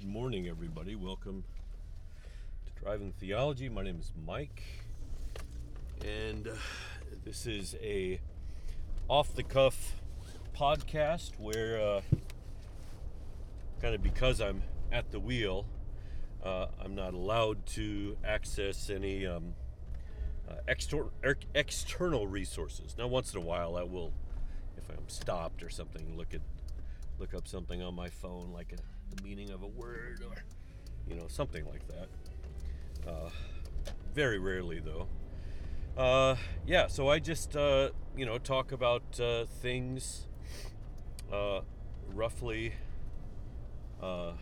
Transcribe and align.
Good 0.00 0.08
morning, 0.08 0.48
everybody. 0.48 0.94
Welcome 0.94 1.44
to 2.64 2.82
Driving 2.82 3.12
Theology. 3.20 3.68
My 3.68 3.82
name 3.82 3.98
is 4.00 4.12
Mike, 4.26 4.62
and 6.02 6.48
uh, 6.48 6.52
this 7.22 7.46
is 7.46 7.76
a 7.82 8.18
off-the-cuff 9.08 9.96
podcast 10.56 11.32
where, 11.38 11.78
uh, 11.78 12.00
kind 13.82 13.94
of 13.94 14.02
because 14.02 14.40
I'm 14.40 14.62
at 14.90 15.10
the 15.10 15.20
wheel, 15.20 15.66
uh, 16.42 16.68
I'm 16.82 16.94
not 16.94 17.12
allowed 17.12 17.66
to 17.74 18.16
access 18.24 18.88
any 18.88 19.26
um, 19.26 19.52
uh, 20.48 20.54
extor- 20.66 21.10
er- 21.22 21.36
external 21.54 22.26
resources. 22.26 22.96
Now, 22.96 23.06
once 23.06 23.34
in 23.34 23.42
a 23.42 23.44
while, 23.44 23.76
I 23.76 23.82
will, 23.82 24.14
if 24.78 24.88
I'm 24.88 25.10
stopped 25.10 25.62
or 25.62 25.68
something, 25.68 26.16
look 26.16 26.32
at 26.32 26.40
look 27.18 27.34
up 27.34 27.46
something 27.46 27.82
on 27.82 27.94
my 27.94 28.08
phone, 28.08 28.50
like 28.54 28.72
a, 28.72 28.76
the 29.14 29.22
meaning 29.22 29.50
of 29.50 29.62
a 29.62 29.66
word 29.66 30.22
or 30.26 30.34
you 31.08 31.14
know 31.14 31.26
something 31.28 31.64
like 31.66 31.86
that. 31.88 32.08
Uh, 33.08 33.30
very 34.14 34.38
rarely, 34.38 34.80
though. 34.80 35.06
Uh, 35.96 36.36
yeah, 36.66 36.86
so 36.86 37.08
I 37.08 37.18
just 37.18 37.56
uh, 37.56 37.90
you 38.16 38.26
know 38.26 38.38
talk 38.38 38.72
about 38.72 39.18
uh, 39.20 39.44
things 39.44 40.26
uh, 41.32 41.60
roughly 42.14 42.74
uh, 44.02 44.32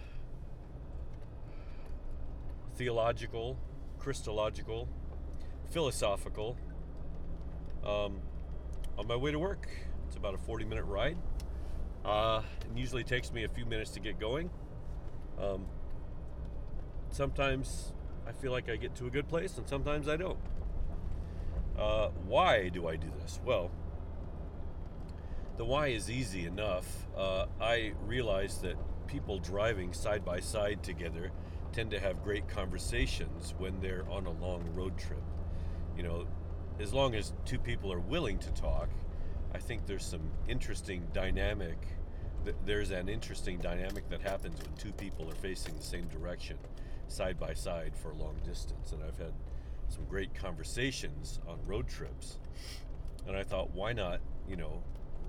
theological, 2.76 3.58
Christological, 3.98 4.88
philosophical. 5.70 6.56
Um, 7.84 8.20
on 8.98 9.06
my 9.06 9.16
way 9.16 9.30
to 9.30 9.38
work, 9.38 9.68
it's 10.06 10.16
about 10.16 10.34
a 10.34 10.38
40 10.38 10.64
minute 10.64 10.84
ride. 10.84 11.16
Uh, 12.04 12.42
it 12.60 12.78
usually 12.78 13.04
takes 13.04 13.32
me 13.32 13.44
a 13.44 13.48
few 13.48 13.66
minutes 13.66 13.90
to 13.92 14.00
get 14.00 14.18
going. 14.18 14.50
Um, 15.40 15.66
sometimes 17.10 17.92
I 18.26 18.32
feel 18.32 18.52
like 18.52 18.68
I 18.68 18.76
get 18.76 18.94
to 18.96 19.06
a 19.06 19.10
good 19.10 19.28
place, 19.28 19.56
and 19.58 19.68
sometimes 19.68 20.08
I 20.08 20.16
don't. 20.16 20.38
Uh, 21.78 22.08
why 22.26 22.68
do 22.68 22.88
I 22.88 22.96
do 22.96 23.06
this? 23.20 23.40
Well, 23.44 23.70
the 25.56 25.64
why 25.64 25.88
is 25.88 26.10
easy 26.10 26.46
enough. 26.46 27.06
Uh, 27.16 27.46
I 27.60 27.92
realize 28.06 28.58
that 28.62 28.76
people 29.06 29.38
driving 29.38 29.92
side 29.92 30.24
by 30.24 30.40
side 30.40 30.82
together 30.82 31.32
tend 31.72 31.90
to 31.90 32.00
have 32.00 32.22
great 32.22 32.48
conversations 32.48 33.54
when 33.58 33.80
they're 33.80 34.04
on 34.10 34.26
a 34.26 34.30
long 34.30 34.64
road 34.74 34.96
trip. 34.98 35.22
You 35.96 36.02
know, 36.02 36.26
as 36.80 36.92
long 36.92 37.14
as 37.14 37.32
two 37.44 37.58
people 37.58 37.92
are 37.92 38.00
willing 38.00 38.38
to 38.38 38.50
talk, 38.52 38.88
I 39.54 39.58
think 39.58 39.86
there's 39.86 40.04
some 40.04 40.30
interesting 40.46 41.06
dynamic. 41.12 41.78
There's 42.64 42.90
an 42.90 43.08
interesting 43.08 43.58
dynamic 43.58 44.08
that 44.10 44.20
happens 44.20 44.60
when 44.62 44.74
two 44.76 44.92
people 44.92 45.28
are 45.30 45.34
facing 45.34 45.76
the 45.76 45.82
same 45.82 46.06
direction, 46.08 46.58
side 47.08 47.38
by 47.38 47.54
side 47.54 47.96
for 47.96 48.10
a 48.10 48.14
long 48.14 48.36
distance. 48.44 48.92
And 48.92 49.02
I've 49.02 49.18
had 49.18 49.32
some 49.88 50.04
great 50.04 50.34
conversations 50.34 51.40
on 51.48 51.58
road 51.66 51.88
trips. 51.88 52.38
And 53.26 53.36
I 53.36 53.42
thought, 53.42 53.70
why 53.70 53.92
not, 53.92 54.20
you 54.48 54.56
know, 54.56 54.82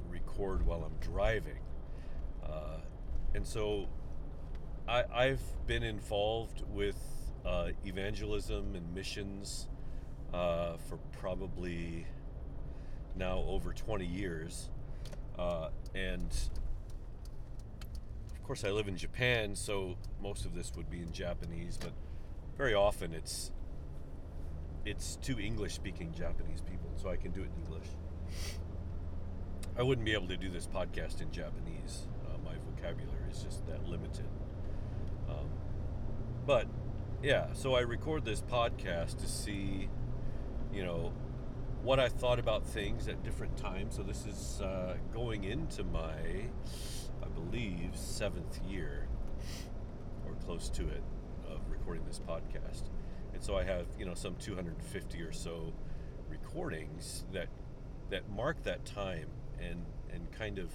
record 0.09 0.66
while 0.66 0.83
I'm 0.83 0.98
driving? 1.00 1.59
Uh, 2.44 2.78
and 3.33 3.45
so 3.45 3.88
I, 4.88 5.04
I've 5.14 5.42
been 5.67 5.83
involved 5.83 6.64
with 6.70 6.98
uh, 7.45 7.70
evangelism 7.86 8.76
and 8.76 8.94
missions 8.94 9.67
uh, 10.33 10.78
for 10.88 10.98
probably 11.20 12.06
now 13.20 13.44
over 13.48 13.73
20 13.73 14.06
years. 14.06 14.70
Uh, 15.38 15.70
and 15.94 16.31
of 18.34 18.44
course, 18.44 18.64
I 18.64 18.72
live 18.72 18.88
in 18.88 18.98
Japan, 18.98 19.56
so 19.56 19.95
most 20.22 20.45
of 20.45 20.56
this 20.56 20.72
would 20.76 20.89
be 20.89 21.00
in 21.00 21.11
Japanese, 21.11 21.78
but 21.78 21.92
very 22.58 22.73
often 22.73 23.14
it's 23.14 23.52
it's 24.86 25.17
to 25.17 25.39
English 25.39 25.73
speaking 25.73 26.11
Japanese 26.17 26.61
people, 26.61 26.89
so 26.95 27.10
I 27.10 27.16
can 27.16 27.32
do 27.32 27.42
it 27.42 27.49
in 27.55 27.64
English. 27.66 27.88
I 29.77 29.83
wouldn't 29.83 30.05
be 30.05 30.14
able 30.14 30.27
to 30.30 30.38
do 30.38 30.49
this 30.49 30.67
podcast 30.67 31.22
in 31.22 31.32
Japanese. 31.32 32.08
Uh, 32.26 32.38
my 32.43 32.55
vocabulary 32.73 33.30
is 33.32 33.43
just 33.43 33.67
that 33.67 33.88
limited. 33.88 34.26
Um, 35.30 35.48
but 36.45 36.66
yeah, 37.22 37.48
so 37.54 37.76
I 37.76 37.82
record 37.82 38.26
this 38.26 38.42
podcast 38.42 39.20
to 39.20 39.27
see, 39.27 39.89
you 40.73 40.83
know, 40.83 41.14
what 41.84 42.00
I 42.00 42.10
thought 42.10 42.40
about 42.40 42.66
things 42.66 43.08
at 43.08 43.23
different 43.23 43.58
times. 43.58 43.95
So 43.95 44.04
this 44.04 44.26
is 44.26 44.62
uh, 44.62 44.98
going 45.14 45.45
into 45.45 45.84
my, 45.84 46.14
I 47.23 47.28
believe, 47.34 47.92
seventh 47.95 48.60
year 48.67 49.08
or 50.26 50.34
close 50.45 50.70
to 50.70 50.88
it 50.88 51.04
of 51.48 51.60
recording 51.70 52.04
this 52.06 52.20
podcast. 52.20 52.84
And 53.34 53.44
so 53.44 53.58
I 53.58 53.64
have, 53.64 53.86
you 53.98 54.06
know, 54.06 54.14
some 54.14 54.36
250 54.36 55.22
or 55.22 55.32
so 55.32 55.73
recordings 56.30 57.26
that 57.34 57.48
that 58.10 58.30
mark 58.30 58.64
that 58.64 58.86
time 58.86 59.28
and 59.60 59.86
and 60.11 60.32
kind 60.32 60.60
of 60.60 60.72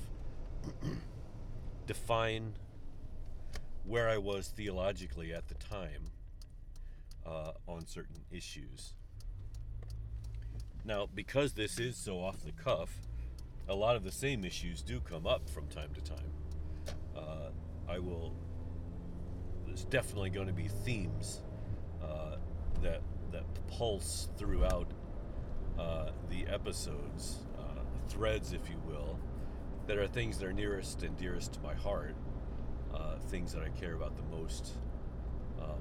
define 1.87 2.55
where 3.85 4.09
I 4.09 4.19
was 4.19 4.49
theologically 4.49 5.35
at 5.35 5.49
the 5.49 5.55
time 5.55 6.11
uh, 7.27 7.53
on 7.69 7.87
certain 7.87 8.23
issues. 8.31 8.95
Now, 10.85 11.09
because 11.15 11.55
this 11.55 11.79
is 11.79 11.97
so 11.97 12.19
off 12.19 12.43
the 12.45 12.53
cuff, 12.53 12.91
a 13.69 13.75
lot 13.75 13.97
of 13.97 14.05
the 14.05 14.13
same 14.13 14.45
issues 14.45 14.83
do 14.83 15.01
come 15.01 15.27
up 15.27 15.49
from 15.49 15.67
time 15.69 15.89
to 15.95 16.01
time. 16.03 16.33
Uh, 17.17 17.49
I 17.89 17.99
will. 17.99 18.35
There's 19.67 19.87
definitely 19.87 20.31
going 20.31 20.47
to 20.47 20.53
be 20.53 20.69
themes 20.69 21.41
uh, 22.03 22.37
that 22.83 23.01
that 23.33 23.45
pulse 23.67 24.29
throughout 24.37 24.91
uh, 25.79 26.11
the 26.31 26.47
episodes, 26.47 27.39
uh, 27.59 27.81
threads, 28.09 28.53
if 28.53 28.69
you 28.69 28.77
will, 28.87 29.19
that 29.87 29.99
are 29.99 30.07
things 30.07 30.39
that 30.39 30.47
are 30.47 30.53
nearest 30.53 31.03
and 31.03 31.17
dearest 31.17 31.55
to 31.55 31.61
my 31.61 31.75
heart, 31.75 32.15
uh, 32.95 33.17
things 33.29 33.53
that 33.53 33.63
I 33.63 33.71
care 33.71 33.95
about 33.95 34.17
the 34.17 34.37
most. 34.37 34.73
Um, 35.61 35.81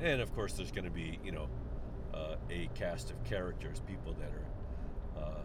and 0.00 0.20
of 0.20 0.34
course, 0.34 0.52
there's 0.52 0.72
going 0.72 0.84
to 0.84 0.90
be, 0.90 1.18
you 1.24 1.32
know, 1.32 1.48
uh, 2.16 2.36
a 2.50 2.68
cast 2.74 3.10
of 3.10 3.22
characters, 3.24 3.80
people 3.86 4.14
that 4.14 4.30
are 4.32 5.22
uh, 5.24 5.40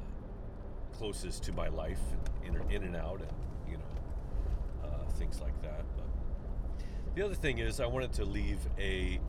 closest 0.97 1.43
to 1.43 1.51
my 1.53 1.67
life, 1.67 1.99
in, 2.45 2.55
in 2.71 2.83
and 2.83 2.95
out, 2.95 3.21
and 3.21 3.31
you 3.69 3.77
know, 3.77 4.87
uh, 4.87 5.09
things 5.11 5.41
like 5.41 5.59
that. 5.61 5.83
But 5.97 6.85
the 7.15 7.23
other 7.23 7.35
thing 7.35 7.59
is, 7.59 7.79
I 7.79 7.85
wanted 7.87 8.13
to 8.13 8.25
leave 8.25 8.59
a 8.79 9.19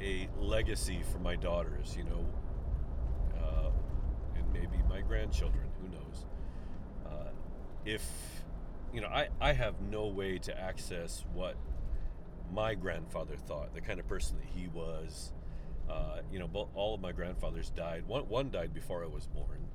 a 0.00 0.28
legacy 0.38 1.00
for 1.12 1.18
my 1.18 1.36
daughters. 1.36 1.94
You 1.96 2.04
know, 2.04 2.26
uh, 3.36 3.70
and 4.36 4.52
maybe 4.52 4.82
my 4.88 5.00
grandchildren. 5.00 5.64
Who 5.82 5.88
knows? 5.88 6.24
Uh, 7.06 7.30
if 7.84 8.02
you 8.92 9.00
know, 9.00 9.08
I 9.08 9.28
I 9.40 9.52
have 9.52 9.80
no 9.80 10.06
way 10.06 10.38
to 10.38 10.58
access 10.58 11.24
what 11.34 11.56
my 12.52 12.74
grandfather 12.74 13.36
thought, 13.36 13.74
the 13.74 13.80
kind 13.80 14.00
of 14.00 14.08
person 14.08 14.38
that 14.38 14.46
he 14.58 14.68
was. 14.68 15.32
Uh, 15.88 16.20
you 16.30 16.38
know, 16.38 16.46
both, 16.46 16.68
all 16.74 16.94
of 16.94 17.00
my 17.00 17.12
grandfathers 17.12 17.70
died. 17.70 18.06
One, 18.06 18.28
one 18.28 18.50
died 18.50 18.74
before 18.74 19.02
I 19.02 19.06
was 19.06 19.26
born, 19.26 19.68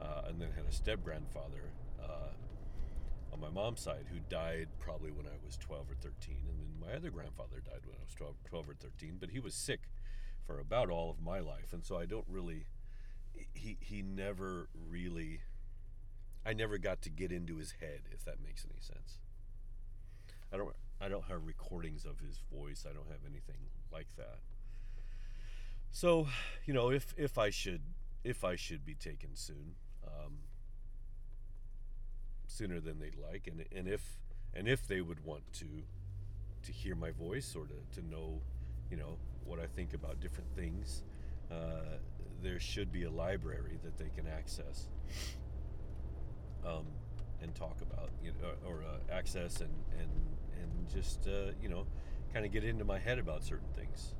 uh, 0.00 0.22
and 0.28 0.40
then 0.40 0.48
had 0.54 0.64
a 0.64 0.72
step 0.72 1.02
grandfather 1.02 1.72
uh, 2.02 2.30
on 3.32 3.40
my 3.40 3.50
mom's 3.50 3.80
side 3.80 4.06
who 4.12 4.18
died 4.28 4.68
probably 4.78 5.10
when 5.10 5.26
I 5.26 5.36
was 5.44 5.56
12 5.56 5.90
or 5.90 5.94
13. 5.94 6.36
And 6.48 6.60
then 6.60 6.88
my 6.88 6.96
other 6.96 7.10
grandfather 7.10 7.60
died 7.64 7.80
when 7.84 7.96
I 7.96 8.04
was 8.04 8.14
12, 8.14 8.34
12 8.44 8.68
or 8.68 8.74
13, 8.74 9.16
but 9.18 9.30
he 9.30 9.40
was 9.40 9.54
sick 9.54 9.80
for 10.46 10.60
about 10.60 10.88
all 10.88 11.10
of 11.10 11.20
my 11.20 11.40
life. 11.40 11.72
And 11.72 11.84
so 11.84 11.98
I 11.98 12.06
don't 12.06 12.26
really, 12.28 12.66
he, 13.54 13.76
he 13.80 14.02
never 14.02 14.68
really, 14.88 15.40
I 16.44 16.52
never 16.52 16.78
got 16.78 17.02
to 17.02 17.10
get 17.10 17.32
into 17.32 17.56
his 17.56 17.72
head, 17.80 18.02
if 18.12 18.24
that 18.24 18.36
makes 18.42 18.64
any 18.64 18.80
sense. 18.80 19.18
I 20.52 20.56
don't, 20.56 20.72
I 21.00 21.08
don't 21.08 21.24
have 21.24 21.44
recordings 21.44 22.04
of 22.04 22.20
his 22.20 22.40
voice. 22.52 22.86
I 22.88 22.92
don't 22.92 23.08
have 23.08 23.24
anything 23.28 23.68
like 23.92 24.06
that. 24.16 24.38
So, 25.90 26.28
you 26.66 26.74
know, 26.74 26.90
if 26.90 27.14
if 27.16 27.38
I 27.38 27.50
should 27.50 27.80
if 28.24 28.44
I 28.44 28.56
should 28.56 28.84
be 28.84 28.94
taken 28.94 29.30
soon, 29.34 29.74
um, 30.06 30.38
sooner 32.46 32.80
than 32.80 32.98
they'd 32.98 33.16
like, 33.16 33.46
and 33.46 33.64
and 33.74 33.88
if 33.88 34.18
and 34.54 34.68
if 34.68 34.86
they 34.86 35.00
would 35.00 35.24
want 35.24 35.50
to 35.54 35.66
to 36.64 36.72
hear 36.72 36.94
my 36.94 37.10
voice 37.10 37.54
or 37.56 37.66
to, 37.66 38.00
to 38.00 38.06
know, 38.08 38.40
you 38.90 38.96
know, 38.96 39.18
what 39.44 39.60
I 39.60 39.66
think 39.66 39.94
about 39.94 40.20
different 40.20 40.50
things, 40.56 41.02
uh, 41.50 41.98
there 42.42 42.58
should 42.58 42.92
be 42.92 43.04
a 43.04 43.10
library 43.10 43.78
that 43.84 43.96
they 43.98 44.10
can 44.16 44.26
access 44.26 44.88
um, 46.64 46.86
and 47.42 47.54
talk 47.54 47.80
about, 47.82 48.10
you 48.22 48.32
know, 48.42 48.68
or 48.68 48.82
uh, 48.82 49.14
access 49.14 49.60
and 49.60 49.74
and 50.00 50.10
and 50.60 50.90
just 50.92 51.26
uh, 51.28 51.52
you 51.62 51.68
know, 51.68 51.86
kind 52.32 52.44
of 52.44 52.52
get 52.52 52.64
into 52.64 52.84
my 52.84 52.98
head 52.98 53.18
about 53.18 53.42
certain 53.44 53.68
things 53.74 54.14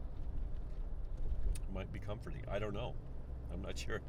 might 1.76 1.92
be 1.92 1.98
comforting. 1.98 2.42
I 2.50 2.58
don't 2.58 2.72
know. 2.72 2.94
I'm 3.52 3.60
not 3.62 3.78
sure. 3.86 4.00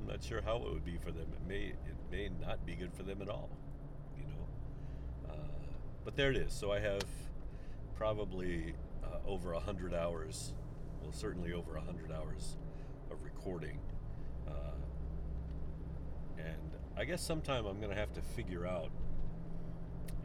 I'm 0.00 0.06
not 0.06 0.22
sure 0.22 0.40
how 0.40 0.56
it 0.56 0.72
would 0.72 0.84
be 0.84 0.96
for 0.96 1.10
them. 1.10 1.26
It 1.32 1.48
may 1.48 1.64
it 1.64 1.96
may 2.10 2.30
not 2.40 2.64
be 2.64 2.74
good 2.74 2.94
for 2.94 3.02
them 3.02 3.20
at 3.20 3.28
all. 3.28 3.50
You 4.16 4.24
know. 4.24 5.34
Uh, 5.34 5.36
but 6.04 6.16
there 6.16 6.30
it 6.30 6.36
is. 6.36 6.52
So 6.52 6.72
I 6.72 6.78
have 6.78 7.04
probably 7.96 8.74
uh, 9.04 9.18
over 9.26 9.52
a 9.52 9.60
hundred 9.60 9.92
hours, 9.92 10.54
well, 11.02 11.12
certainly 11.12 11.52
over 11.52 11.76
a 11.76 11.82
hundred 11.82 12.12
hours 12.12 12.56
of 13.10 13.22
recording, 13.24 13.78
uh, 14.48 14.78
and 16.38 16.72
I 16.96 17.04
guess 17.04 17.20
sometime 17.20 17.66
I'm 17.66 17.80
gonna 17.80 17.94
have 17.94 18.12
to 18.14 18.22
figure 18.22 18.66
out 18.66 18.90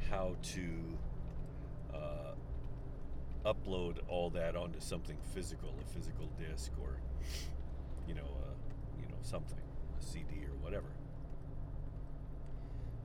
how 0.10 0.36
to 0.54 0.62
uh, 1.94 2.25
upload 3.46 3.98
all 4.08 4.30
that 4.32 4.56
onto 4.56 4.80
something 4.80 5.18
physical, 5.34 5.76
a 5.82 5.94
physical 5.94 6.30
disc, 6.38 6.72
or 6.82 7.00
you 8.08 8.16
know, 8.16 8.22
uh, 8.22 8.54
you 9.00 9.08
know, 9.08 9.18
something, 9.22 9.58
a 10.00 10.04
CD 10.04 10.46
or 10.46 10.56
whatever, 10.62 10.88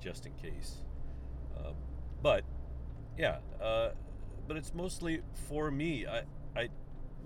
just 0.01 0.27
in 0.27 0.33
case. 0.35 0.77
Um, 1.59 1.75
but 2.23 2.45
yeah, 3.19 3.39
uh, 3.63 3.91
but 4.49 4.57
it's 4.57 4.75
mostly 4.75 5.23
for 5.49 5.71
me. 5.71 6.07
I 6.07 6.23
I 6.57 6.69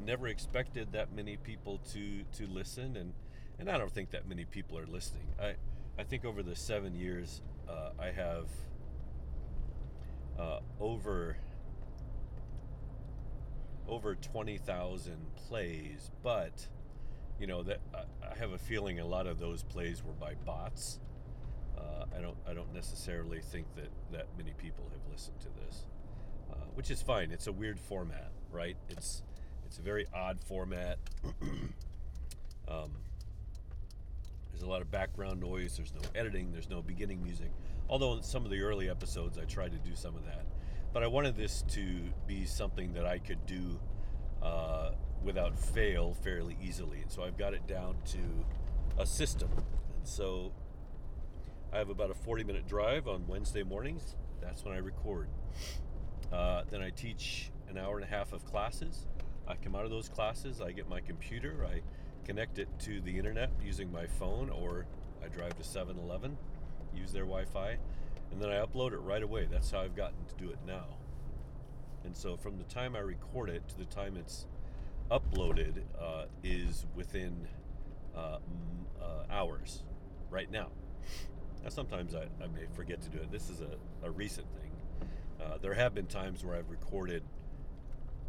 never 0.05 0.29
expected 0.29 0.93
that 0.93 1.13
many 1.13 1.37
people 1.37 1.79
to 1.93 2.25
to 2.37 2.47
listen, 2.47 2.97
and 2.97 3.13
and 3.59 3.71
I 3.71 3.79
don't 3.79 3.93
think 3.93 4.11
that 4.11 4.29
many 4.29 4.45
people 4.45 4.79
are 4.79 4.87
listening. 4.87 5.29
I 5.41 5.55
I 5.99 6.05
think 6.05 6.25
over 6.25 6.43
the 6.43 6.57
seven 6.57 6.95
years, 6.95 7.41
uh, 7.69 7.91
I 7.99 8.11
have 8.11 8.49
uh, 10.39 10.61
over 10.81 11.37
over 13.89 14.15
20,000 14.15 15.17
plays, 15.49 16.11
but 16.23 16.67
you 17.39 17.47
know 17.47 17.63
that 17.63 17.81
I 17.95 18.39
have 18.39 18.53
a 18.53 18.59
feeling 18.59 19.01
a 19.01 19.07
lot 19.07 19.27
of 19.27 19.39
those 19.39 19.63
plays 19.63 20.03
were 20.05 20.13
by 20.13 20.35
bots. 20.47 21.01
Uh, 21.77 22.05
I 22.17 22.21
don't 22.21 22.37
I 22.49 22.55
don't 22.55 22.73
necessarily 22.73 23.41
think 23.41 23.67
that 23.77 23.91
that 24.13 24.27
many 24.39 24.53
people 24.57 24.85
have 24.93 25.13
listened 25.13 25.41
to 25.41 25.49
this, 25.65 25.85
uh, 26.53 26.67
which 26.75 26.91
is 26.91 27.03
fine. 27.03 27.33
It's 27.33 27.47
a 27.47 27.53
weird 27.53 27.79
format, 27.79 28.31
right? 28.53 28.77
It's 28.89 29.23
it's 29.67 29.79
a 29.79 29.83
very 29.83 30.07
odd 30.15 30.39
format. 30.41 30.99
um, 32.69 32.91
there's 34.51 34.63
a 34.63 34.69
lot 34.69 34.83
of 34.83 34.91
background 34.91 35.41
noise. 35.41 35.77
There's 35.77 35.93
no 35.93 36.09
editing. 36.15 36.53
There's 36.53 36.71
no 36.71 36.81
beginning 36.81 37.23
music. 37.23 37.51
Although 37.89 38.15
in 38.15 38.23
some 38.23 38.45
of 38.45 38.51
the 38.51 38.61
early 38.61 38.89
episodes, 38.89 39.37
I 39.37 39.45
tried 39.45 39.73
to 39.73 39.79
do 39.79 39.97
some 39.97 40.15
of 40.15 40.25
that. 40.27 40.45
But 40.95 41.03
I 41.03 41.09
wanted 41.09 41.37
this 41.37 41.65
to 41.71 41.85
be 42.29 42.47
something 42.47 42.93
that 42.93 43.05
I 43.05 43.19
could 43.19 43.45
do 43.47 43.81
uh, 44.41 44.93
without 45.25 45.59
fail 45.59 46.15
fairly 46.15 46.57
easily. 46.63 47.01
And 47.03 47.11
so 47.11 47.25
I've 47.25 47.37
got 47.37 47.53
it 47.53 47.67
down 47.67 47.97
to 48.13 48.21
a 48.97 49.05
system. 49.05 49.49
And 49.57 50.07
so 50.07 50.53
I 51.73 51.79
have 51.79 51.91
about 51.91 52.13
a 52.13 52.15
40 52.15 52.45
minute 52.45 52.69
drive 52.69 53.09
on 53.09 53.27
Wednesday 53.27 53.65
mornings. 53.65 54.15
That's 54.41 54.65
when 54.65 54.73
I 54.73 54.79
record. 54.79 55.27
Uh, 56.33 56.63
then 56.71 56.81
I 56.81 56.91
teach 56.91 57.51
an 57.69 57.77
hour 57.77 57.97
and 57.97 58.05
a 58.05 58.09
half 58.09 58.33
of 58.33 58.45
classes. 58.45 59.07
I 59.49 59.57
come 59.57 59.75
out 59.75 59.85
of 59.85 59.91
those 59.91 60.09
classes, 60.09 60.61
I 60.61 60.71
get 60.71 60.89
my 60.89 61.01
computer, 61.01 61.67
I 61.71 61.81
connect 62.25 62.59
it 62.59 62.69
to 62.81 63.01
the 63.01 63.19
internet 63.19 63.51
using 63.63 63.93
my 63.93 64.07
phone, 64.07 64.49
or 64.49 64.87
I 65.23 65.29
drive 65.29 65.59
to 65.59 65.65
7 65.65 65.99
Eleven, 65.99 66.39
use 66.95 67.13
their 67.13 67.25
Wi 67.25 67.45
Fi, 67.45 67.77
and 68.31 68.41
then 68.41 68.51
I 68.51 68.65
upload 68.65 68.93
it 68.93 68.99
right 68.99 69.23
away. 69.23 69.47
That's 69.51 69.71
how 69.71 69.81
I've 69.81 69.97
gotten 69.97 70.25
to 70.27 70.35
do 70.45 70.51
it 70.51 70.59
now. 70.67 70.87
And 72.05 72.17
so 72.17 72.37
from 72.37 72.59
the 72.59 72.65
time 72.65 72.95
I 72.97 73.01
record 73.01 73.49
it 73.49 73.67
to 73.69 73.79
the 73.79 73.87
time 73.87 74.17
it's 74.17 74.47
uploaded 75.11 75.83
uh, 76.01 76.25
is 76.43 76.87
within 76.95 77.47
uh, 78.17 78.39
uh, 79.01 79.25
hours 79.31 79.83
right 80.31 80.51
now. 80.51 80.69
Now, 81.63 81.71
sometimes 81.71 82.15
I, 82.15 82.25
I, 82.43 82.47
may 82.49 82.67
forget 82.75 83.01
to 83.03 83.09
do 83.09 83.19
it. 83.19 83.33
This 83.33 83.49
is 83.49 83.63
a, 83.63 84.07
a 84.07 84.11
recent 84.11 84.47
thing. 84.61 84.71
Uh, 85.41 85.59
there 85.63 85.75
have 85.75 85.95
been 85.95 86.07
times 86.07 86.45
where 86.45 86.57
I've 86.57 86.69
recorded, 86.69 87.23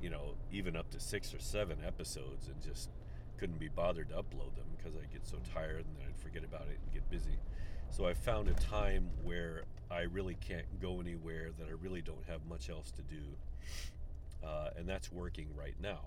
you 0.02 0.10
know, 0.10 0.36
even 0.52 0.76
up 0.76 0.90
to 0.92 1.00
six 1.00 1.34
or 1.34 1.40
seven 1.40 1.78
episodes 1.86 2.48
and 2.48 2.62
just 2.62 2.90
couldn't 3.38 3.60
be 3.60 3.68
bothered 3.68 4.10
to 4.10 4.16
upload 4.16 4.56
them 4.56 4.66
because 4.78 4.96
I 4.96 5.06
get 5.12 5.28
so 5.28 5.38
tired 5.54 5.86
and 5.86 5.96
then 5.98 6.08
I'd 6.08 6.18
forget 6.18 6.44
about 6.44 6.64
it 6.64 6.80
and 6.82 6.94
get 6.94 7.10
busy. 7.10 7.38
So 7.90 8.06
I 8.06 8.14
found 8.14 8.48
a 8.48 8.54
time 8.54 9.10
where 9.24 9.64
I 9.92 10.02
really 10.02 10.36
can't 10.36 10.80
go 10.82 11.00
anywhere, 11.00 11.50
that 11.60 11.68
I 11.68 11.74
really 11.82 12.02
don't 12.02 12.26
have 12.28 12.46
much 12.48 12.70
else 12.70 12.92
to 12.92 13.02
do. 13.02 13.22
Uh, 14.44 14.70
and 14.78 14.88
that's 14.88 15.12
working 15.12 15.48
right 15.56 15.76
now. 15.82 16.02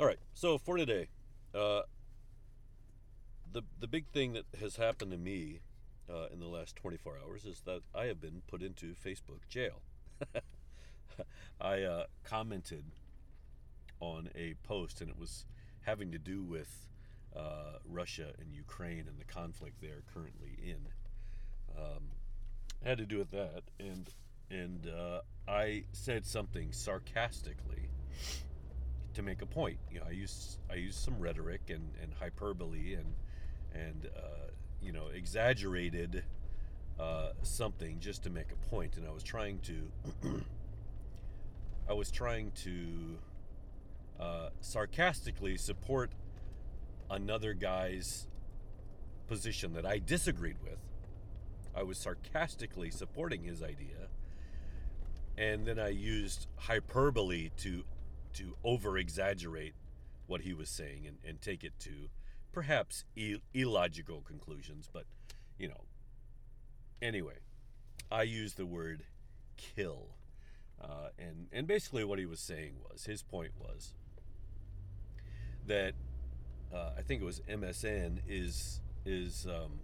All 0.00 0.06
right, 0.06 0.18
so 0.34 0.58
for 0.58 0.76
today, 0.76 1.08
uh, 1.54 1.82
the 3.52 3.62
the 3.78 3.86
big 3.86 4.06
thing 4.08 4.32
that 4.32 4.46
has 4.58 4.76
happened 4.76 5.10
to 5.12 5.18
me 5.18 5.60
uh, 6.10 6.26
in 6.32 6.40
the 6.40 6.46
last 6.46 6.76
24 6.76 7.18
hours 7.24 7.44
is 7.44 7.60
that 7.66 7.82
I 7.94 8.06
have 8.06 8.20
been 8.20 8.42
put 8.46 8.62
into 8.62 8.94
Facebook 8.94 9.46
jail. 9.48 9.82
I 11.60 11.82
uh, 11.82 12.04
commented 12.24 12.84
on 14.00 14.30
a 14.34 14.54
post, 14.64 15.00
and 15.00 15.10
it 15.10 15.18
was 15.18 15.44
having 15.82 16.10
to 16.12 16.18
do 16.18 16.42
with 16.42 16.88
uh, 17.36 17.78
Russia 17.88 18.32
and 18.38 18.52
Ukraine 18.52 19.06
and 19.08 19.18
the 19.18 19.24
conflict 19.24 19.80
they 19.80 19.88
are 19.88 20.02
currently 20.12 20.58
in. 20.62 20.86
Um, 21.76 22.02
had 22.84 22.98
to 22.98 23.06
do 23.06 23.18
with 23.18 23.30
that, 23.30 23.62
and 23.78 24.10
and 24.50 24.86
uh, 24.88 25.20
I 25.48 25.84
said 25.92 26.26
something 26.26 26.72
sarcastically 26.72 27.88
to 29.14 29.22
make 29.22 29.42
a 29.42 29.46
point. 29.46 29.78
You 29.90 30.00
know, 30.00 30.06
I 30.06 30.12
used 30.12 30.58
I 30.70 30.74
used 30.74 30.98
some 30.98 31.18
rhetoric 31.18 31.62
and, 31.68 31.92
and 32.02 32.12
hyperbole 32.14 32.94
and 32.94 33.14
and 33.74 34.10
uh, 34.16 34.50
you 34.82 34.92
know 34.92 35.08
exaggerated 35.08 36.24
uh, 36.98 37.30
something 37.42 38.00
just 38.00 38.24
to 38.24 38.30
make 38.30 38.52
a 38.52 38.68
point, 38.68 38.96
and 38.96 39.06
I 39.06 39.10
was 39.10 39.22
trying 39.22 39.60
to 39.60 39.90
I 41.88 41.94
was 41.94 42.10
trying 42.10 42.52
to 42.64 43.18
uh, 44.20 44.48
sarcastically 44.60 45.56
support 45.56 46.12
another 47.10 47.54
guy's 47.54 48.26
position 49.26 49.72
that 49.74 49.86
I 49.86 49.98
disagreed 49.98 50.56
with. 50.62 50.78
I 51.74 51.82
was 51.82 51.98
sarcastically 51.98 52.90
supporting 52.90 53.44
his 53.44 53.62
idea, 53.62 54.08
and 55.38 55.66
then 55.66 55.78
I 55.78 55.88
used 55.88 56.46
hyperbole 56.56 57.50
to 57.58 57.84
to 58.34 58.56
over 58.64 58.96
exaggerate 58.98 59.74
what 60.26 60.40
he 60.40 60.54
was 60.54 60.70
saying 60.70 61.06
and, 61.06 61.18
and 61.26 61.40
take 61.40 61.64
it 61.64 61.78
to 61.80 62.08
perhaps 62.52 63.04
illogical 63.54 64.20
conclusions. 64.20 64.88
But 64.92 65.04
you 65.58 65.68
know, 65.68 65.84
anyway, 67.00 67.38
I 68.10 68.22
used 68.24 68.56
the 68.56 68.66
word 68.66 69.04
kill, 69.56 70.16
uh, 70.80 71.08
and 71.18 71.48
and 71.52 71.66
basically 71.66 72.04
what 72.04 72.18
he 72.18 72.26
was 72.26 72.40
saying 72.40 72.74
was 72.90 73.06
his 73.06 73.22
point 73.22 73.52
was 73.58 73.94
that 75.66 75.94
uh, 76.72 76.90
I 76.96 77.02
think 77.02 77.22
it 77.22 77.24
was 77.24 77.40
MSN 77.48 78.18
is 78.28 78.80
is 79.04 79.46
um, 79.46 79.80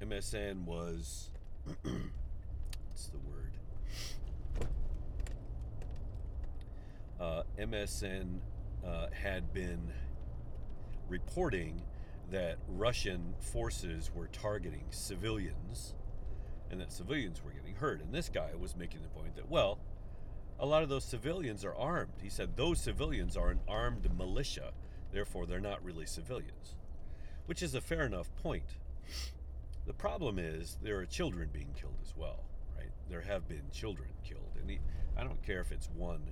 MSN 0.00 0.64
was 0.64 1.30
what's 1.82 3.06
the 3.08 3.18
word? 3.18 3.52
Uh, 7.18 7.42
MSN 7.58 8.40
uh, 8.86 9.06
had 9.10 9.52
been 9.54 9.92
reporting 11.08 11.80
that 12.30 12.58
Russian 12.68 13.34
forces 13.40 14.10
were 14.14 14.26
targeting 14.28 14.84
civilians 14.90 15.94
and 16.70 16.80
that 16.80 16.92
civilians 16.92 17.42
were 17.44 17.52
getting 17.52 17.76
hurt. 17.76 18.02
And 18.02 18.12
this 18.12 18.28
guy 18.28 18.50
was 18.58 18.76
making 18.76 19.02
the 19.02 19.08
point 19.08 19.36
that, 19.36 19.48
well, 19.48 19.78
a 20.58 20.66
lot 20.66 20.82
of 20.82 20.88
those 20.88 21.04
civilians 21.04 21.64
are 21.64 21.74
armed. 21.74 22.12
He 22.22 22.28
said 22.28 22.56
those 22.56 22.80
civilians 22.80 23.36
are 23.36 23.50
an 23.50 23.60
armed 23.68 24.08
militia 24.16 24.72
Therefore, 25.12 25.46
they're 25.46 25.60
not 25.60 25.84
really 25.84 26.06
civilians, 26.06 26.76
which 27.46 27.62
is 27.62 27.74
a 27.74 27.80
fair 27.80 28.04
enough 28.04 28.34
point. 28.42 28.76
The 29.86 29.92
problem 29.92 30.38
is 30.38 30.78
there 30.82 30.98
are 30.98 31.06
children 31.06 31.48
being 31.52 31.72
killed 31.78 31.98
as 32.02 32.12
well, 32.16 32.44
right? 32.76 32.90
There 33.08 33.20
have 33.20 33.48
been 33.48 33.62
children 33.72 34.08
killed, 34.24 34.56
and 34.60 34.78
I 35.16 35.22
don't 35.22 35.42
care 35.42 35.60
if 35.60 35.70
it's 35.70 35.88
one 35.96 36.22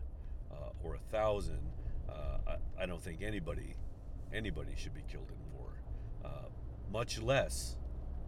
uh, 0.50 0.71
or 0.83 0.97
a 0.97 0.99
thousand. 1.11 1.61
Uh, 2.09 2.38
I, 2.47 2.83
I, 2.83 2.87
don't 2.87 3.02
think 3.02 3.23
anybody 3.23 3.75
anybody 4.33 4.73
should 4.76 4.95
be 4.95 5.02
killed 5.11 5.31
in 5.31 5.59
war, 5.59 5.71
uh, 6.25 6.49
much 6.93 7.21
less 7.23 7.76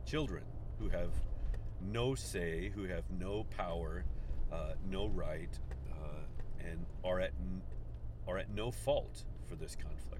children 0.06 0.44
who 0.78 0.88
have 0.88 1.10
no 1.92 2.14
say, 2.14 2.70
who 2.74 2.84
have 2.84 3.04
no 3.18 3.44
power, 3.56 4.04
uh, 4.52 4.72
no 4.88 5.08
right, 5.08 5.58
uh, 5.92 6.64
and 6.64 6.86
are 7.04 7.20
at 7.20 7.32
are 8.26 8.38
at 8.38 8.50
no 8.50 8.70
fault 8.70 9.24
for 9.48 9.56
this 9.56 9.76
conflict. 9.76 10.15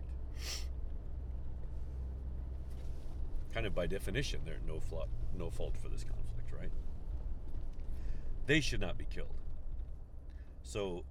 Kind 3.53 3.67
of 3.67 3.75
by 3.75 3.87
definition, 3.87 4.41
they're 4.45 4.61
no, 4.67 4.81
flaw, 4.81 5.07
no 5.37 5.51
fault 5.51 5.77
for 5.83 5.89
this 5.89 6.05
conflict, 6.05 6.53
right? 6.53 6.71
They 8.47 8.61
should 8.61 8.81
not 8.81 8.99
be 8.99 9.07
killed. 9.07 9.41
So 10.63 11.05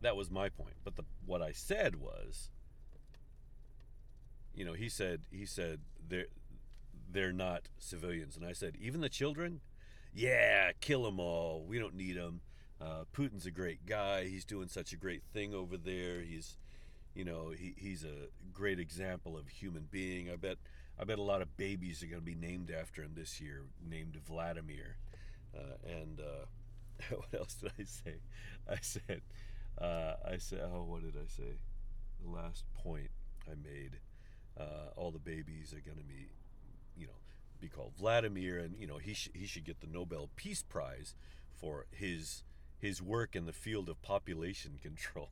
that 0.00 0.16
was 0.16 0.30
my 0.30 0.48
point. 0.48 0.74
But 0.84 0.96
the, 0.96 1.04
what 1.26 1.42
I 1.42 1.52
said 1.52 1.96
was, 1.96 2.50
you 4.54 4.64
know, 4.64 4.72
he 4.74 4.88
said 4.88 5.22
he 5.30 5.44
said 5.44 5.80
there 6.08 6.26
they're 7.10 7.32
not 7.32 7.68
civilians. 7.78 8.36
And 8.36 8.44
I 8.44 8.52
said, 8.52 8.76
even 8.80 9.00
the 9.00 9.08
children, 9.08 9.60
yeah, 10.14 10.72
kill 10.80 11.04
them 11.04 11.20
all. 11.20 11.64
We 11.66 11.78
don't 11.78 11.94
need 11.94 12.16
them. 12.16 12.40
Uh, 12.80 13.04
Putin's 13.12 13.46
a 13.46 13.50
great 13.50 13.86
guy. 13.86 14.26
He's 14.26 14.44
doing 14.44 14.68
such 14.68 14.92
a 14.92 14.96
great 14.96 15.22
thing 15.32 15.54
over 15.54 15.76
there. 15.76 16.20
He's, 16.20 16.56
you 17.14 17.24
know, 17.24 17.50
he, 17.56 17.74
he's 17.76 18.04
a 18.04 18.28
great 18.52 18.78
example 18.78 19.36
of 19.36 19.48
human 19.48 19.88
being. 19.90 20.30
I 20.30 20.36
bet, 20.36 20.58
I 20.98 21.04
bet 21.04 21.18
a 21.18 21.22
lot 21.22 21.42
of 21.42 21.56
babies 21.56 22.02
are 22.02 22.06
going 22.06 22.20
to 22.20 22.24
be 22.24 22.34
named 22.34 22.70
after 22.70 23.02
him 23.02 23.12
this 23.14 23.40
year, 23.40 23.62
named 23.88 24.16
Vladimir. 24.26 24.96
Uh, 25.56 25.76
and 25.86 26.20
uh, 26.20 26.46
what 27.16 27.34
else 27.38 27.54
did 27.54 27.72
I 27.78 27.82
say? 27.84 28.14
I 28.68 28.78
said, 28.80 29.22
uh, 29.80 30.14
I 30.26 30.36
said, 30.38 30.60
oh, 30.64 30.84
what 30.84 31.02
did 31.02 31.16
I 31.16 31.26
say? 31.28 31.58
The 32.24 32.30
last 32.30 32.64
point 32.74 33.10
I 33.46 33.54
made. 33.54 33.98
Uh, 34.58 34.90
all 34.96 35.10
the 35.10 35.20
babies 35.20 35.72
are 35.72 35.80
going 35.80 35.98
to 35.98 36.04
be, 36.04 36.30
you 36.96 37.06
know, 37.06 37.12
be 37.60 37.68
called 37.68 37.92
Vladimir, 37.98 38.58
and 38.58 38.76
you 38.78 38.86
know 38.86 38.98
he 38.98 39.14
sh- 39.14 39.30
he 39.34 39.46
should 39.46 39.64
get 39.64 39.80
the 39.80 39.86
Nobel 39.86 40.30
Peace 40.36 40.62
Prize 40.62 41.14
for 41.52 41.86
his 41.90 42.42
his 42.78 43.02
work 43.02 43.34
in 43.34 43.46
the 43.46 43.52
field 43.52 43.88
of 43.88 44.00
population 44.02 44.78
control. 44.82 45.30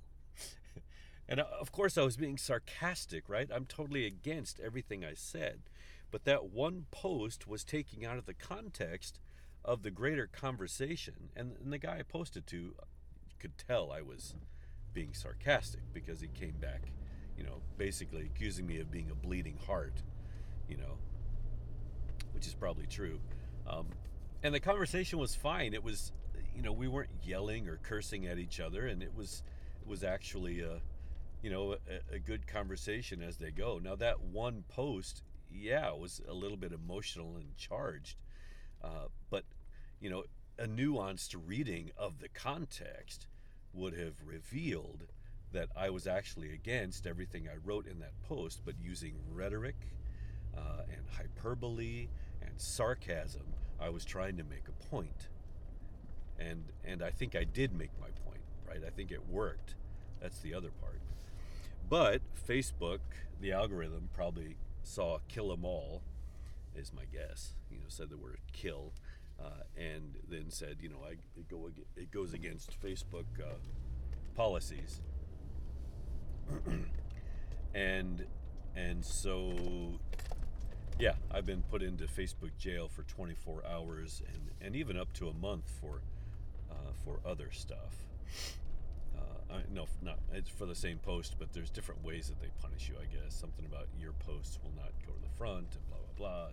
And 1.28 1.40
uh, 1.40 1.44
of 1.60 1.72
course, 1.72 1.98
I 1.98 2.02
was 2.02 2.16
being 2.16 2.38
sarcastic, 2.38 3.28
right? 3.28 3.48
I'm 3.52 3.66
totally 3.66 4.06
against 4.06 4.60
everything 4.60 5.04
I 5.04 5.14
said, 5.14 5.60
but 6.10 6.24
that 6.24 6.50
one 6.50 6.86
post 6.90 7.46
was 7.46 7.64
taking 7.64 8.04
out 8.04 8.18
of 8.18 8.26
the 8.26 8.34
context 8.34 9.18
of 9.64 9.82
the 9.82 9.90
greater 9.90 10.28
conversation, 10.28 11.30
and, 11.34 11.56
the 11.64 11.78
guy 11.78 11.98
I 11.98 12.02
posted 12.02 12.46
to 12.48 12.74
could 13.40 13.58
tell 13.58 13.90
I 13.90 14.00
was 14.00 14.34
being 14.94 15.12
sarcastic 15.12 15.82
because 15.92 16.20
he 16.20 16.28
came 16.28 16.54
back, 16.60 16.82
you 17.36 17.44
know, 17.44 17.60
basically 17.76 18.22
accusing 18.22 18.66
me 18.66 18.78
of 18.78 18.90
being 18.90 19.10
a 19.10 19.14
bleeding 19.14 19.58
heart, 19.66 20.02
you 20.68 20.76
know, 20.76 20.98
which 22.32 22.46
is 22.46 22.54
probably 22.54 22.86
true. 22.86 23.18
Um, 23.68 23.88
and 24.42 24.54
the 24.54 24.60
conversation 24.60 25.18
was 25.18 25.34
fine. 25.34 25.74
It 25.74 25.82
was, 25.82 26.12
you 26.54 26.62
know, 26.62 26.72
we 26.72 26.86
weren't 26.86 27.10
yelling 27.24 27.68
or 27.68 27.78
cursing 27.82 28.26
at 28.26 28.38
each 28.38 28.60
other, 28.60 28.86
and 28.86 29.02
it 29.02 29.14
was, 29.14 29.42
it 29.82 29.88
was 29.88 30.04
actually 30.04 30.60
a, 30.60 30.80
you 31.46 31.52
know, 31.52 31.76
a, 32.10 32.16
a 32.16 32.18
good 32.18 32.44
conversation 32.48 33.22
as 33.22 33.36
they 33.36 33.52
go. 33.52 33.78
Now 33.80 33.94
that 33.94 34.20
one 34.20 34.64
post, 34.66 35.22
yeah, 35.48 35.92
was 35.92 36.20
a 36.28 36.34
little 36.34 36.56
bit 36.56 36.72
emotional 36.72 37.36
and 37.36 37.56
charged, 37.56 38.16
uh, 38.82 39.06
but, 39.30 39.44
you 40.00 40.10
know, 40.10 40.24
a 40.58 40.66
nuanced 40.66 41.36
reading 41.46 41.92
of 41.96 42.18
the 42.18 42.28
context 42.30 43.28
would 43.72 43.96
have 43.96 44.14
revealed 44.26 45.06
that 45.52 45.68
I 45.76 45.88
was 45.90 46.08
actually 46.08 46.52
against 46.52 47.06
everything 47.06 47.46
I 47.48 47.58
wrote 47.64 47.86
in 47.86 48.00
that 48.00 48.20
post, 48.28 48.62
but 48.64 48.74
using 48.82 49.14
rhetoric 49.32 49.76
uh, 50.52 50.82
and 50.88 51.06
hyperbole 51.16 52.08
and 52.42 52.60
sarcasm, 52.60 53.46
I 53.78 53.90
was 53.90 54.04
trying 54.04 54.36
to 54.38 54.42
make 54.42 54.66
a 54.66 54.84
point. 54.86 55.28
And 56.40 56.64
and 56.84 57.04
I 57.04 57.10
think 57.10 57.36
I 57.36 57.44
did 57.44 57.72
make 57.72 57.92
my 58.00 58.08
point, 58.26 58.42
right? 58.68 58.80
I 58.84 58.90
think 58.90 59.12
it 59.12 59.28
worked. 59.28 59.76
That's 60.20 60.40
the 60.40 60.52
other 60.52 60.70
part. 60.80 61.00
But 61.88 62.20
Facebook, 62.48 63.00
the 63.40 63.52
algorithm 63.52 64.08
probably 64.12 64.56
saw 64.82 65.18
kill 65.28 65.48
them 65.48 65.64
all, 65.64 66.02
is 66.74 66.92
my 66.92 67.04
guess. 67.12 67.54
You 67.70 67.78
know, 67.78 67.84
said 67.88 68.10
the 68.10 68.16
word 68.16 68.38
kill, 68.52 68.92
uh, 69.40 69.62
and 69.76 70.16
then 70.28 70.50
said, 70.50 70.78
you 70.80 70.88
know, 70.88 71.00
I, 71.06 71.12
it, 71.36 71.48
go, 71.48 71.70
it 71.96 72.10
goes 72.10 72.34
against 72.34 72.80
Facebook 72.80 73.26
uh, 73.40 73.54
policies. 74.34 75.00
and 77.74 78.24
and 78.76 79.04
so 79.04 79.98
yeah, 80.98 81.14
I've 81.30 81.46
been 81.46 81.62
put 81.62 81.82
into 81.82 82.04
Facebook 82.04 82.56
jail 82.58 82.88
for 82.88 83.02
24 83.02 83.64
hours 83.70 84.22
and, 84.32 84.50
and 84.60 84.76
even 84.76 84.96
up 84.98 85.12
to 85.14 85.28
a 85.28 85.34
month 85.34 85.70
for 85.80 86.00
uh, 86.70 86.92
for 87.04 87.20
other 87.28 87.50
stuff. 87.50 88.06
I, 89.50 89.62
no, 89.72 89.86
not 90.02 90.18
it's 90.32 90.48
for 90.48 90.66
the 90.66 90.74
same 90.74 90.98
post, 90.98 91.36
but 91.38 91.52
there's 91.52 91.70
different 91.70 92.04
ways 92.04 92.28
that 92.28 92.40
they 92.40 92.48
punish 92.60 92.88
you. 92.88 92.96
I 93.00 93.04
guess 93.04 93.34
something 93.34 93.64
about 93.64 93.86
your 93.98 94.12
posts 94.12 94.58
will 94.62 94.72
not 94.76 94.92
go 95.06 95.12
to 95.12 95.20
the 95.20 95.36
front 95.36 95.68
and 95.74 95.88
blah 95.88 95.98
blah 96.16 96.16
blah. 96.16 96.48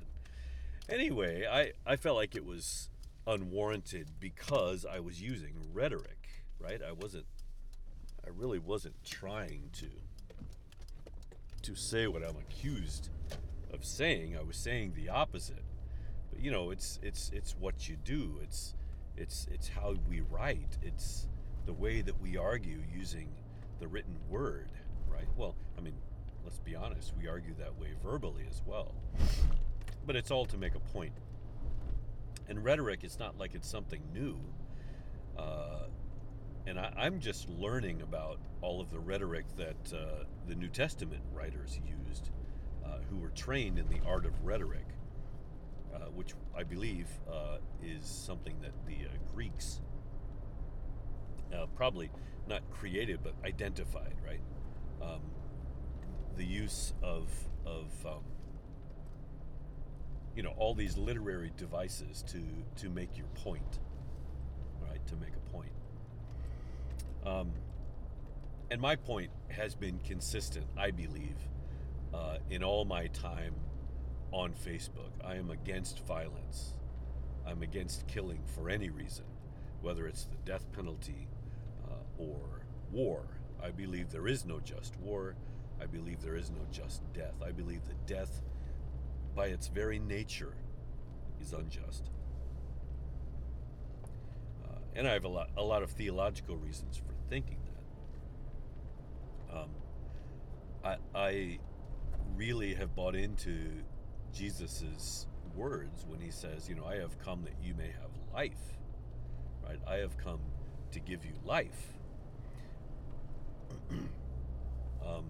Anyway, 0.90 1.46
I 1.50 1.72
I 1.86 1.96
felt 1.96 2.18
like 2.18 2.36
it 2.36 2.46
was 2.46 2.90
unwarranted 3.26 4.08
because 4.20 4.86
I 4.86 5.00
was 5.00 5.22
using 5.22 5.54
rhetoric. 5.74 6.30
Right, 6.60 6.82
I 6.82 6.92
wasn't. 6.92 7.26
I 8.26 8.30
really 8.30 8.60
wasn't 8.60 8.96
trying 9.04 9.70
to 9.74 9.88
to 11.64 11.76
say 11.76 12.08
what 12.08 12.24
I'm 12.24 12.38
accused 12.38 13.10
of 13.74 13.84
saying. 13.84 14.38
I 14.38 14.44
was 14.44 14.58
saying 14.58 14.94
the 14.96 15.10
opposite. 15.10 15.64
But 16.32 16.42
you 16.42 16.52
know, 16.52 16.72
it's 16.72 17.00
it's 17.02 17.32
it's 17.34 17.56
what 17.60 17.90
you 17.90 17.96
do. 18.04 18.40
It's 18.44 18.76
it's 19.18 19.48
it's 19.52 19.70
how 19.70 19.96
we 20.10 20.22
write. 20.22 20.78
It's 20.82 21.28
the 21.66 21.74
way 21.74 22.02
that 22.02 22.20
we 22.22 22.38
argue 22.38 22.84
using 22.94 23.30
the 23.80 23.88
written 23.88 24.16
word, 24.30 24.70
right? 25.08 25.28
Well, 25.38 25.56
I 25.78 25.82
mean, 25.82 25.96
let's 26.44 26.60
be 26.60 26.76
honest, 26.76 27.14
we 27.18 27.28
argue 27.28 27.54
that 27.60 27.78
way 27.80 27.90
verbally 28.04 28.46
as 28.50 28.62
well. 28.66 28.94
But 30.06 30.16
it's 30.16 30.32
all 30.32 30.46
to 30.48 30.58
make 30.58 30.76
a 30.76 30.80
point. 30.80 31.14
And 32.50 32.64
rhetoric, 32.64 33.04
it's 33.04 33.20
not 33.20 33.38
like 33.38 33.56
it's 33.56 33.70
something 33.70 34.02
new. 34.14 34.38
Uh, 35.38 35.88
and 36.66 36.80
I, 36.80 37.06
am 37.06 37.20
just 37.20 37.50
learning 37.50 38.02
about 38.02 38.40
all 38.62 38.80
of 38.80 38.90
the 38.90 39.00
rhetoric 39.00 39.46
that 39.58 39.94
uh, 39.94 40.24
the 40.48 40.56
New 40.56 40.70
Testament 40.70 41.22
writers 41.34 41.80
used 42.08 42.30
uh, 42.86 42.98
who 43.10 43.18
were 43.18 43.30
trained 43.30 43.80
in 43.80 43.88
the 43.90 44.00
art 44.06 44.26
of 44.26 44.46
rhetoric, 44.46 44.86
uh, 45.94 46.00
which 46.14 46.34
I 46.56 46.64
believe 46.64 47.08
uh, 47.30 47.58
is 47.84 48.06
something 48.06 48.56
that 48.62 48.74
the 48.86 49.08
uh, 51.54 51.66
probably 51.76 52.10
not 52.48 52.62
created 52.72 53.20
but 53.24 53.34
identified, 53.46 54.16
right? 54.26 54.42
Um, 55.02 55.22
the 56.36 56.46
use 56.46 56.94
of 57.02 57.30
of 57.66 57.88
um, 58.06 58.24
you 60.36 60.44
know 60.44 60.54
all 60.58 60.74
these 60.74 60.98
literary 60.98 61.52
devices 61.58 62.24
to 62.28 62.40
to 62.82 62.90
make 62.90 63.18
your 63.18 63.28
point, 63.28 63.80
right? 64.82 65.06
To 65.08 65.16
make 65.16 65.34
a 65.36 65.52
point. 65.52 65.72
Um, 67.26 67.52
and 68.72 68.82
my 68.82 68.96
point 68.96 69.30
has 69.50 69.76
been 69.76 70.00
consistent, 70.00 70.66
I 70.76 70.92
believe, 70.92 71.38
uh, 72.14 72.38
in 72.50 72.64
all 72.64 72.86
my 72.86 73.08
time 73.08 73.54
on 74.32 74.52
Facebook. 74.54 75.12
I 75.24 75.36
am 75.36 75.52
against 75.52 76.00
violence. 76.06 76.74
I'm 77.46 77.62
against 77.62 78.08
killing 78.08 78.42
for 78.56 78.70
any 78.70 78.90
reason, 78.90 79.26
whether 79.82 80.08
it's 80.08 80.26
the 80.26 80.38
death 80.44 80.66
penalty 80.72 81.28
or 82.18 82.66
war. 82.92 83.26
I 83.62 83.72
believe 83.72 84.12
there 84.12 84.28
is 84.28 84.46
no 84.46 84.60
just 84.60 84.98
war. 85.00 85.36
I 85.82 85.86
believe 85.86 86.22
there 86.22 86.36
is 86.36 86.50
no 86.50 86.66
just 86.72 87.02
death. 87.14 87.36
I 87.46 87.52
believe 87.52 87.86
that 87.86 88.06
death, 88.06 88.42
by 89.36 89.48
its 89.48 89.68
very 89.68 90.00
nature, 90.00 90.54
is 91.42 91.54
unjust. 91.54 92.10
Uh, 94.66 94.80
and 94.96 95.08
I 95.08 95.14
have 95.14 95.26
a 95.26 95.30
lot, 95.30 95.50
a 95.58 95.64
lot 95.64 95.84
of 95.84 95.92
theological 95.92 96.58
reasons 96.58 96.98
for 96.98 97.14
thinking 97.30 97.58
that. 99.50 99.58
Um, 99.58 99.70
I, 100.84 100.98
I 101.16 101.60
really 102.36 102.74
have 102.76 102.96
bought 102.96 103.16
into 103.16 103.58
Jesus's 104.34 105.28
words 105.56 106.06
when 106.08 106.20
he 106.20 106.32
says, 106.32 106.68
you 106.68 106.76
know, 106.76 106.86
I 106.86 106.98
have 106.98 107.18
come 107.20 107.44
that 107.44 107.56
you 107.64 107.74
may 107.76 107.88
have 107.88 108.12
life. 108.34 108.78
Right? 109.64 109.80
I 109.88 109.98
have 109.98 110.18
come 110.18 110.40
to 110.92 111.00
give 111.00 111.26
you 111.26 111.34
life. 111.46 111.94
um, 115.06 115.26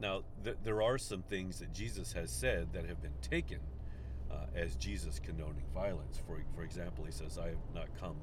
now, 0.00 0.22
th- 0.42 0.56
there 0.64 0.82
are 0.82 0.98
some 0.98 1.22
things 1.22 1.60
that 1.60 1.72
Jesus 1.72 2.12
has 2.12 2.30
said 2.30 2.72
that 2.72 2.86
have 2.86 3.00
been 3.00 3.18
taken 3.22 3.60
uh, 4.30 4.46
as 4.54 4.74
Jesus 4.76 5.20
condoning 5.20 5.64
violence. 5.72 6.20
For, 6.26 6.42
for 6.54 6.62
example, 6.62 7.04
he 7.04 7.12
says, 7.12 7.38
I 7.38 7.48
have 7.48 7.74
not 7.74 7.88
come 8.00 8.16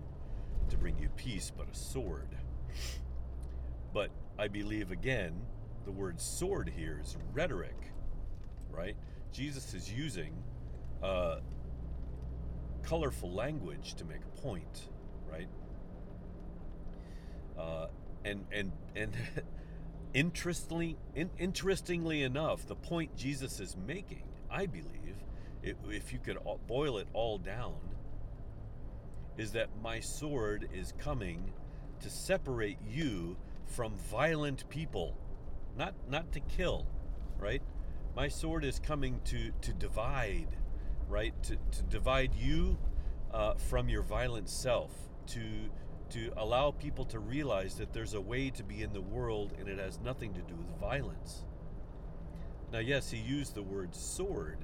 to 0.69 0.77
bring 0.77 0.97
you 0.99 1.09
peace, 1.15 1.51
but 1.55 1.67
a 1.71 1.75
sword. 1.75 2.27
But 3.93 4.09
I 4.37 4.47
believe, 4.47 4.91
again, 4.91 5.33
the 5.85 5.91
word 5.91 6.19
sword 6.19 6.71
here 6.75 6.99
is 7.01 7.17
rhetoric, 7.33 7.91
right? 8.69 8.95
Jesus 9.31 9.73
is 9.73 9.91
using 9.91 10.33
uh, 11.01 11.39
colorful 12.83 13.31
language 13.31 13.95
to 13.95 14.05
make 14.05 14.21
a 14.21 14.41
point, 14.41 14.89
right? 15.29 15.47
Uh, 17.57 17.87
and 18.23 18.45
and 18.51 18.71
and 18.95 19.13
interestingly, 20.13 20.97
in, 21.15 21.29
interestingly 21.37 22.23
enough, 22.23 22.65
the 22.67 22.75
point 22.75 23.15
Jesus 23.15 23.59
is 23.59 23.75
making, 23.87 24.23
I 24.49 24.65
believe, 24.65 25.15
if 25.63 26.11
you 26.11 26.19
could 26.19 26.37
boil 26.67 26.97
it 26.97 27.07
all 27.13 27.37
down, 27.37 27.75
is 29.37 29.51
that 29.53 29.69
my 29.81 29.99
sword 29.99 30.69
is 30.73 30.93
coming 30.97 31.53
to 32.01 32.09
separate 32.09 32.77
you 32.87 33.37
from 33.65 33.93
violent 33.95 34.67
people 34.69 35.15
not 35.77 35.93
not 36.09 36.31
to 36.33 36.39
kill, 36.41 36.85
right? 37.39 37.61
My 38.15 38.27
sword 38.27 38.65
is 38.65 38.79
coming 38.79 39.21
to, 39.25 39.51
to 39.61 39.73
divide, 39.73 40.47
right? 41.07 41.33
To, 41.43 41.55
to 41.55 41.83
divide 41.83 42.35
you 42.35 42.77
uh, 43.33 43.53
from 43.53 43.87
your 43.87 44.01
violent 44.01 44.49
self, 44.49 44.91
to, 45.27 45.39
to 46.11 46.31
allow 46.37 46.71
people 46.71 47.05
to 47.05 47.19
realize 47.19 47.75
that 47.75 47.93
there's 47.93 48.13
a 48.13 48.21
way 48.21 48.49
to 48.51 48.63
be 48.63 48.83
in 48.83 48.93
the 48.93 49.01
world 49.01 49.53
and 49.59 49.67
it 49.67 49.79
has 49.79 49.99
nothing 49.99 50.33
to 50.33 50.41
do 50.41 50.55
with 50.55 50.79
violence. 50.79 51.43
Now, 52.71 52.79
yes, 52.79 53.11
he 53.11 53.17
used 53.17 53.55
the 53.55 53.63
word 53.63 53.95
sword, 53.95 54.59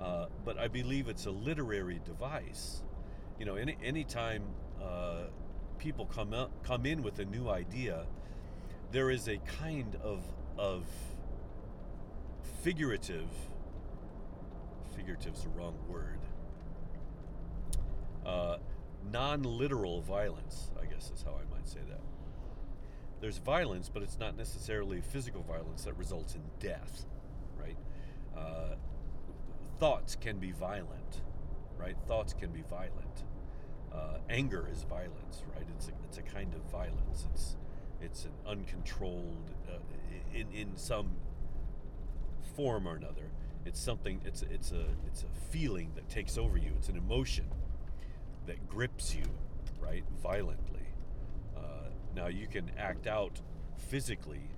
uh, 0.00 0.26
but 0.44 0.58
I 0.58 0.68
believe 0.68 1.08
it's 1.08 1.26
a 1.26 1.30
literary 1.30 2.00
device. 2.04 2.82
You 3.38 3.46
know, 3.46 3.56
any 3.56 3.76
anytime 3.84 4.42
uh, 4.82 5.24
people 5.78 6.06
come 6.06 6.32
up, 6.32 6.50
come 6.64 6.86
in 6.86 7.02
with 7.02 7.18
a 7.18 7.24
new 7.24 7.48
idea, 7.48 8.06
there 8.90 9.10
is 9.10 9.28
a 9.28 9.38
kind 9.60 9.96
of 10.02 10.22
of 10.58 10.84
figurative. 12.62 13.28
Figurative's 14.96 15.42
the 15.42 15.50
wrong 15.50 15.76
word. 15.88 16.18
Uh, 18.24 18.56
non-literal 19.10 20.00
violence, 20.02 20.70
I 20.80 20.86
guess 20.86 21.10
is 21.14 21.22
how 21.22 21.32
I 21.32 21.54
might 21.54 21.68
say 21.68 21.80
that. 21.88 22.00
There's 23.20 23.38
violence, 23.38 23.90
but 23.92 24.02
it's 24.02 24.18
not 24.18 24.36
necessarily 24.36 25.00
physical 25.00 25.42
violence 25.42 25.84
that 25.84 25.96
results 25.96 26.34
in 26.34 26.42
death, 26.60 27.06
right? 27.58 27.76
Uh, 28.36 28.74
thoughts 29.78 30.16
can 30.16 30.38
be 30.38 30.52
violent, 30.52 31.22
right? 31.78 31.96
Thoughts 32.06 32.34
can 32.34 32.50
be 32.50 32.62
violent. 32.68 33.24
Uh, 33.92 34.18
anger 34.28 34.68
is 34.70 34.82
violence, 34.82 35.42
right? 35.54 35.66
It's 35.76 35.88
a, 35.88 35.92
it's 36.04 36.18
a 36.18 36.22
kind 36.22 36.54
of 36.54 36.60
violence. 36.70 37.26
It's 37.32 37.56
it's 38.02 38.24
an 38.26 38.32
uncontrolled 38.46 39.50
uh, 39.68 39.78
in 40.34 40.50
in 40.52 40.76
some 40.76 41.16
form 42.54 42.86
or 42.86 42.96
another. 42.96 43.30
It's 43.64 43.80
something. 43.80 44.20
It's 44.24 44.42
it's 44.42 44.72
a 44.72 44.84
it's 45.06 45.22
a 45.22 45.50
feeling 45.50 45.92
that 45.94 46.08
takes 46.10 46.36
over 46.36 46.58
you. 46.58 46.72
It's 46.76 46.88
an 46.88 46.96
emotion 46.96 47.46
that 48.46 48.68
grips 48.68 49.14
you, 49.14 49.24
right? 49.80 50.04
Violently. 50.22 50.86
Uh, 51.56 51.90
now 52.14 52.26
you 52.28 52.46
can 52.46 52.70
act 52.78 53.06
out 53.06 53.40
physically 53.76 54.50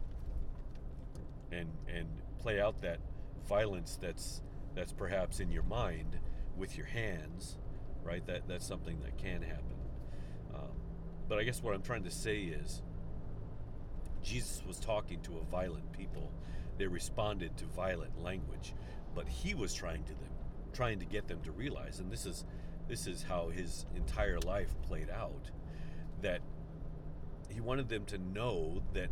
and 1.50 1.68
and 1.88 2.06
play 2.40 2.60
out 2.60 2.80
that 2.82 3.00
violence 3.48 3.98
that's 4.00 4.42
that's 4.74 4.92
perhaps 4.92 5.40
in 5.40 5.50
your 5.50 5.62
mind 5.64 6.18
with 6.56 6.76
your 6.76 6.86
hands, 6.86 7.58
right? 8.02 8.24
That 8.26 8.46
that's 8.46 8.66
something 8.66 9.00
that 9.00 9.16
can 9.18 9.42
happen. 9.42 9.76
Um, 10.54 10.70
but 11.28 11.38
I 11.38 11.44
guess 11.44 11.62
what 11.62 11.74
I'm 11.74 11.82
trying 11.82 12.04
to 12.04 12.10
say 12.10 12.40
is, 12.42 12.82
Jesus 14.22 14.62
was 14.66 14.78
talking 14.78 15.20
to 15.22 15.38
a 15.38 15.44
violent 15.50 15.92
people. 15.92 16.30
They 16.76 16.86
responded 16.86 17.56
to 17.56 17.64
violent 17.64 18.22
language, 18.22 18.74
but 19.14 19.28
he 19.28 19.54
was 19.54 19.74
trying 19.74 20.04
to 20.04 20.12
them, 20.12 20.30
trying 20.72 21.00
to 21.00 21.06
get 21.06 21.26
them 21.26 21.40
to 21.42 21.50
realize, 21.50 21.98
and 21.98 22.10
this 22.10 22.24
is 22.26 22.44
this 22.88 23.06
is 23.06 23.22
how 23.22 23.48
his 23.48 23.86
entire 23.94 24.38
life 24.40 24.74
played 24.82 25.10
out, 25.10 25.50
that 26.22 26.40
he 27.48 27.60
wanted 27.60 27.88
them 27.88 28.04
to 28.06 28.18
know 28.18 28.82
that 28.94 29.10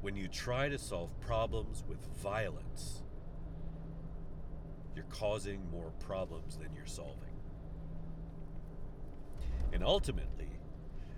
when 0.00 0.16
you 0.16 0.28
try 0.28 0.68
to 0.68 0.78
solve 0.78 1.18
problems 1.20 1.84
with 1.88 1.98
violence, 2.22 3.02
you're 4.94 5.04
causing 5.10 5.68
more 5.70 5.92
problems 5.98 6.56
than 6.56 6.68
you're 6.74 6.86
solving. 6.86 7.16
And 9.72 9.84
ultimately, 9.84 10.48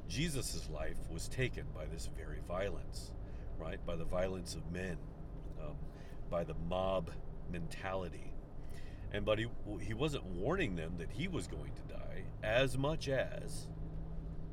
Jesus' 0.09 0.69
life 0.71 0.99
was 1.11 1.29
taken 1.29 1.65
by 1.75 1.87
this 1.87 2.09
very 2.17 2.41
violence, 2.47 3.13
right? 3.59 3.85
By 3.87 3.97
the 3.97 4.05
violence 4.05 4.55
of 4.55 4.71
men, 4.71 4.99
um, 5.61 5.77
by 6.29 6.45
the 6.45 6.55
mob 6.69 7.11
mentality. 7.51 8.32
And 9.13 9.25
but 9.25 9.39
he, 9.39 9.47
he 9.81 9.95
wasn't 9.95 10.25
warning 10.25 10.75
them 10.75 10.95
that 10.99 11.11
he 11.11 11.29
was 11.29 11.47
going 11.47 11.73
to 11.75 11.95
die 11.95 12.25
as 12.43 12.79
much 12.79 13.09
as, 13.09 13.69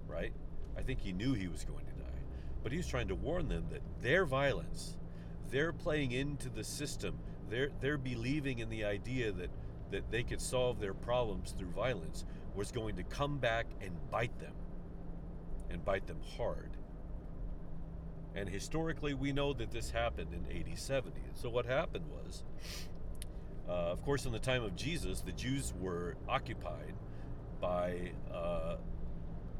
right? 0.08 0.34
I 0.78 0.82
think 0.82 1.00
he 1.00 1.13
knew 1.13 1.34
he 1.34 1.48
was 1.48 1.63
going 1.63 1.86
to 1.86 1.93
die. 1.93 2.19
But 2.62 2.72
he 2.72 2.78
was 2.78 2.88
trying 2.88 3.08
to 3.08 3.15
warn 3.15 3.48
them 3.48 3.65
that 3.72 3.82
their 4.02 4.26
violence, 4.26 4.98
their 5.50 5.72
playing 5.72 6.12
into 6.12 6.50
the 6.50 6.63
system, 6.63 7.17
their 7.50 7.69
their 7.82 7.98
believing 7.98 8.60
in 8.60 8.69
the 8.69 8.84
idea 8.84 9.32
that 9.32 9.50
that 9.91 10.12
they 10.12 10.24
could 10.24 10.41
solve 10.41 10.80
their 10.80 10.93
problems 10.93 11.52
through 11.58 11.69
violence 11.69 12.26
was 12.56 12.72
going 12.72 12.95
to 12.98 13.04
come 13.04 13.38
back 13.38 13.65
and 13.82 13.91
bite 14.12 14.38
them 14.39 14.54
and 15.69 15.84
bite 15.84 16.08
them 16.08 16.19
hard. 16.38 16.69
And 18.36 18.48
historically, 18.48 19.13
we 19.13 19.32
know 19.32 19.54
that 19.54 19.72
this 19.72 19.89
happened 19.89 20.34
in 20.34 20.45
AD 20.56 20.78
70. 20.78 21.19
So, 21.34 21.50
what 21.50 21.65
happened 21.65 22.06
was, 22.08 22.43
uh, 23.69 23.91
of 23.91 24.01
course, 24.03 24.25
in 24.25 24.32
the 24.32 24.39
time 24.39 24.63
of 24.63 24.75
Jesus, 24.75 25.21
the 25.21 25.32
Jews 25.32 25.73
were 25.79 26.15
occupied 26.27 26.95
by 27.62 28.13
uh, 28.34 28.77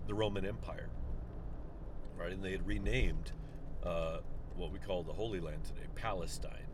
the 0.08 0.16
Roman 0.16 0.46
Empire, 0.46 0.90
right? 2.18 2.32
And 2.32 2.44
they 2.44 2.52
had 2.52 2.66
renamed 2.66 3.32
uh, 3.84 4.18
what 4.56 4.72
we 4.72 4.80
call 4.80 5.04
the 5.04 5.14
Holy 5.14 5.40
Land 5.40 5.64
today 5.64 5.88
Palestine. 5.96 6.68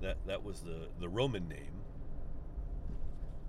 That 0.00 0.18
that 0.26 0.44
was 0.44 0.60
the 0.60 0.88
the 1.00 1.08
Roman 1.08 1.48
name, 1.48 1.82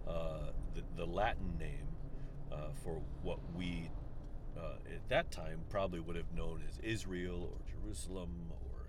uh, 0.07 0.51
the 0.73 0.81
the 0.97 1.05
Latin 1.05 1.57
name 1.59 1.87
uh, 2.51 2.71
for 2.83 3.01
what 3.21 3.39
we 3.55 3.91
uh, 4.57 4.75
at 4.93 5.07
that 5.09 5.31
time 5.31 5.59
probably 5.69 5.99
would 5.99 6.15
have 6.15 6.33
known 6.35 6.63
as 6.67 6.79
Israel 6.79 7.51
or 7.53 7.59
Jerusalem 7.71 8.51
or 8.51 8.87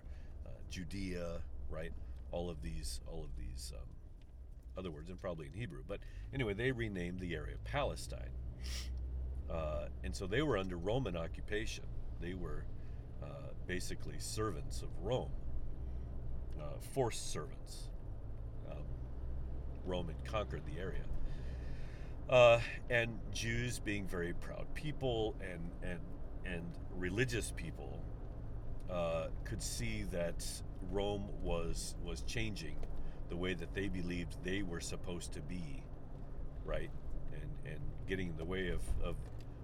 Judea, 0.69 1.39
right? 1.69 1.91
All 2.33 2.49
of 2.49 2.61
these, 2.61 2.99
all 3.07 3.23
of 3.23 3.29
these 3.37 3.71
um, 3.75 3.87
other 4.77 4.91
words, 4.91 5.09
and 5.09 5.21
probably 5.21 5.45
in 5.45 5.53
Hebrew. 5.53 5.83
But 5.87 5.99
anyway, 6.33 6.53
they 6.53 6.71
renamed 6.71 7.19
the 7.19 7.35
area 7.35 7.55
Palestine, 7.63 8.31
uh, 9.49 9.85
and 10.03 10.15
so 10.15 10.25
they 10.25 10.41
were 10.41 10.57
under 10.57 10.75
Roman 10.77 11.15
occupation. 11.15 11.85
They 12.19 12.33
were 12.33 12.65
uh, 13.21 13.51
basically 13.67 14.15
servants 14.17 14.81
of 14.81 14.89
Rome 15.01 15.31
uh, 16.59 16.79
forced 16.93 17.31
servants. 17.31 17.89
Um, 18.69 18.83
Rome 19.85 20.07
had 20.07 20.31
conquered 20.31 20.63
the 20.65 20.79
area. 20.79 21.03
Uh, 22.29 22.59
and 22.89 23.19
Jews, 23.33 23.79
being 23.79 24.07
very 24.07 24.33
proud 24.33 24.65
people 24.73 25.35
and 25.41 25.71
and 25.83 25.99
and 26.45 26.63
religious 26.95 27.51
people, 27.55 28.01
uh, 28.89 29.27
could 29.43 29.61
see 29.61 30.03
that 30.11 30.45
Rome 30.91 31.27
was 31.41 31.95
was 32.03 32.21
changing 32.23 32.75
the 33.29 33.37
way 33.37 33.53
that 33.53 33.73
they 33.73 33.87
believed 33.87 34.35
they 34.43 34.61
were 34.61 34.81
supposed 34.81 35.33
to 35.33 35.41
be, 35.41 35.83
right, 36.65 36.91
and 37.33 37.71
and 37.73 37.81
getting 38.07 38.29
in 38.29 38.37
the 38.37 38.45
way 38.45 38.69
of, 38.69 38.81
of 39.03 39.15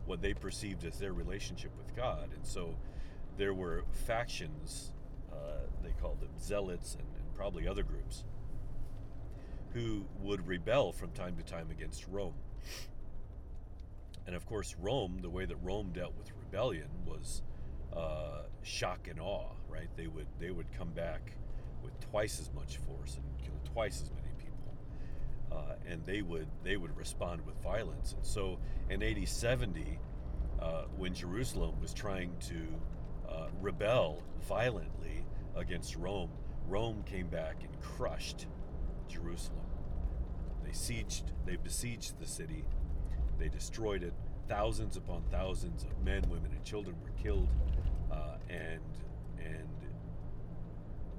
what 0.05 0.21
they 0.21 0.33
perceived 0.33 0.85
as 0.85 0.97
their 0.97 1.13
relationship 1.13 1.71
with 1.77 1.95
God, 1.95 2.29
and 2.33 2.45
so 2.45 2.75
there 3.37 3.53
were 3.53 3.83
factions 4.05 4.91
uh, 5.31 5.35
they 5.83 5.91
called 6.01 6.19
them 6.19 6.29
zealots 6.39 6.95
and, 6.95 7.07
and 7.15 7.35
probably 7.35 7.67
other 7.67 7.83
groups, 7.83 8.23
who 9.73 10.05
would 10.21 10.45
rebel 10.47 10.91
from 10.91 11.11
time 11.11 11.35
to 11.37 11.43
time 11.43 11.69
against 11.71 12.07
Rome. 12.07 12.33
And 14.25 14.35
of 14.35 14.45
course, 14.45 14.75
Rome, 14.79 15.19
the 15.21 15.29
way 15.29 15.45
that 15.45 15.55
Rome 15.57 15.91
dealt 15.93 16.15
with 16.17 16.31
rebellion 16.43 16.89
was 17.05 17.41
uh, 17.95 18.43
shock 18.63 19.07
and 19.09 19.19
awe, 19.19 19.51
right? 19.67 19.87
They 19.95 20.07
would 20.07 20.27
they 20.39 20.51
would 20.51 20.71
come 20.77 20.89
back 20.89 21.33
with 21.83 21.99
twice 21.99 22.39
as 22.39 22.51
much 22.53 22.77
force 22.77 23.15
and 23.15 23.23
kill 23.43 23.59
twice 23.73 24.01
as 24.01 24.11
many 24.11 24.33
people, 24.37 24.77
uh, 25.51 25.75
and 25.87 26.05
they 26.05 26.21
would 26.21 26.47
they 26.63 26.77
would 26.77 26.95
respond 26.95 27.45
with 27.45 27.55
violence. 27.63 28.13
And 28.13 28.25
so, 28.25 28.59
in 28.89 29.01
AD 29.01 29.27
70, 29.27 29.99
uh, 30.61 30.83
when 30.97 31.13
Jerusalem 31.13 31.79
was 31.81 31.93
trying 31.93 32.31
to 32.41 32.67
uh, 33.29 33.47
rebel 33.61 34.23
violently 34.47 35.25
against 35.55 35.95
Rome, 35.95 36.31
Rome 36.67 37.03
came 37.05 37.27
back 37.27 37.63
and 37.63 37.79
crushed 37.81 38.47
Jerusalem. 39.07 39.59
They 40.63 40.71
sieged, 40.71 41.23
they 41.45 41.55
besieged 41.55 42.19
the 42.19 42.27
city, 42.27 42.63
they 43.39 43.49
destroyed 43.49 44.03
it. 44.03 44.13
Thousands 44.47 44.97
upon 44.97 45.23
thousands 45.31 45.83
of 45.83 46.03
men, 46.03 46.23
women, 46.29 46.51
and 46.51 46.63
children 46.63 46.95
were 47.03 47.11
killed, 47.21 47.47
and 48.49 48.81
and 49.37 49.87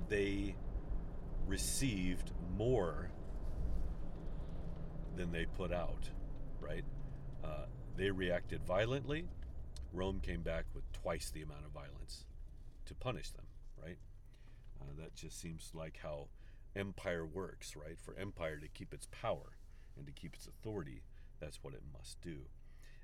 they 0.08 0.54
received 1.46 2.32
more 2.56 3.10
than 5.16 5.32
they 5.32 5.46
put 5.46 5.72
out. 5.72 6.10
Right? 6.60 6.84
Uh, 7.42 7.66
they 7.96 8.10
reacted 8.10 8.64
violently. 8.64 9.26
Rome 9.92 10.20
came 10.20 10.42
back 10.42 10.66
with 10.74 10.84
twice 10.92 11.30
the 11.30 11.42
amount 11.42 11.64
of 11.64 11.72
violence 11.72 12.26
to 12.86 12.94
punish 12.94 13.30
them. 13.30 13.46
Right? 13.82 13.98
Uh, 14.80 14.92
that 14.98 15.14
just 15.14 15.40
seems 15.40 15.70
like 15.74 15.98
how 16.02 16.28
empire 16.76 17.26
works, 17.26 17.76
right? 17.76 17.98
For 17.98 18.14
empire 18.18 18.58
to 18.58 18.68
keep 18.68 18.94
its 18.94 19.06
power 19.10 19.56
and 19.96 20.06
to 20.06 20.12
keep 20.12 20.34
its 20.34 20.46
authority, 20.46 21.02
that's 21.40 21.62
what 21.62 21.74
it 21.74 21.82
must 21.92 22.20
do. 22.20 22.36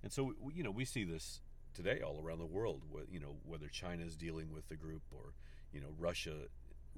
And 0.03 0.13
so, 0.13 0.35
you 0.55 0.63
know, 0.63 0.71
we 0.71 0.85
see 0.85 1.05
this 1.05 1.41
today 1.77 2.01
all 2.01 2.21
around 2.21 2.39
the 2.39 2.47
world. 2.47 2.83
You 3.11 3.21
know, 3.21 3.37
whether 3.45 3.69
China 3.69 4.05
is 4.05 4.17
dealing 4.17 4.51
with 4.51 4.69
the 4.69 4.77
group 4.77 5.03
or 5.13 5.35
you 5.73 5.81
know, 5.81 5.95
Russia 5.99 6.33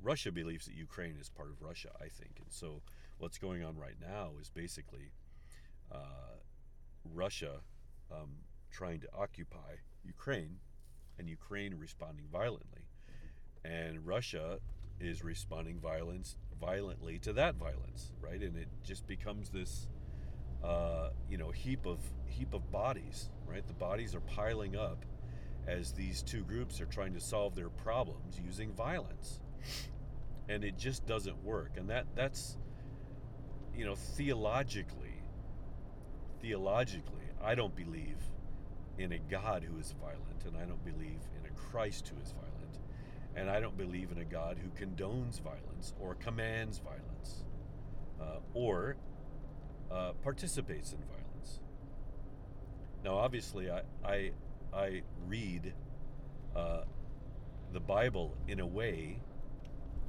Russia 0.00 0.30
believes 0.30 0.66
that 0.66 0.74
Ukraine 0.74 1.16
is 1.20 1.28
part 1.28 1.50
of 1.50 1.60
Russia, 1.60 1.90
I 2.00 2.08
think. 2.08 2.38
And 2.38 2.46
so 2.50 2.82
what's 3.18 3.38
going 3.38 3.64
on 3.64 3.76
right 3.76 3.96
now 4.00 4.32
is 4.40 4.48
basically 4.48 5.10
uh, 5.90 6.38
Russia 7.04 7.60
um, 8.12 8.30
trying 8.70 9.00
to 9.00 9.08
occupy 9.12 9.82
Ukraine 10.04 10.60
and 11.18 11.28
Ukraine 11.28 11.74
responding 11.74 12.26
violently. 12.32 12.86
And 13.64 14.06
Russia 14.06 14.60
is 15.00 15.24
responding 15.24 15.80
violence 15.80 16.36
violently 16.60 17.18
to 17.20 17.32
that 17.32 17.56
violence, 17.56 18.12
right? 18.20 18.40
And 18.40 18.56
it 18.56 18.68
just 18.84 19.06
becomes 19.06 19.50
this 19.50 19.88
uh, 20.64 21.10
you 21.28 21.38
know 21.38 21.50
heap 21.50 21.86
of 21.86 21.98
heap 22.26 22.54
of 22.54 22.70
bodies, 22.70 23.30
right? 23.46 23.66
The 23.66 23.74
bodies 23.74 24.14
are 24.14 24.20
piling 24.20 24.76
up 24.76 25.04
as 25.66 25.92
these 25.92 26.22
two 26.22 26.42
groups 26.42 26.80
are 26.80 26.86
trying 26.86 27.12
to 27.12 27.20
solve 27.20 27.54
their 27.54 27.68
problems 27.68 28.40
using 28.42 28.72
violence 28.72 29.40
and 30.48 30.64
it 30.64 30.78
just 30.78 31.06
doesn't 31.06 31.44
work 31.44 31.72
and 31.76 31.90
that 31.90 32.06
that's 32.14 32.56
you 33.76 33.84
know 33.84 33.94
theologically 33.94 35.22
theologically 36.40 37.22
i 37.42 37.54
don't 37.54 37.76
believe 37.76 38.16
in 38.96 39.12
a 39.12 39.18
god 39.30 39.62
who 39.62 39.78
is 39.78 39.94
violent 40.00 40.44
and 40.46 40.56
i 40.56 40.64
don't 40.64 40.84
believe 40.84 41.20
in 41.38 41.46
a 41.46 41.70
christ 41.70 42.08
who 42.08 42.20
is 42.22 42.32
violent 42.32 42.78
and 43.36 43.50
i 43.50 43.60
don't 43.60 43.76
believe 43.76 44.10
in 44.10 44.18
a 44.18 44.24
god 44.24 44.58
who 44.58 44.70
condones 44.70 45.40
violence 45.40 45.92
or 46.00 46.14
commands 46.14 46.78
violence 46.78 47.44
uh, 48.20 48.38
or 48.54 48.96
uh, 49.90 50.12
participates 50.22 50.92
in 50.92 50.98
violence. 50.98 51.60
Now 53.04 53.16
obviously 53.16 53.70
i 53.70 53.82
i, 54.04 54.30
I 54.72 55.02
read 55.26 55.72
uh, 56.56 56.82
the 57.72 57.80
bible 57.80 58.36
in 58.48 58.60
a 58.60 58.66
way 58.66 59.20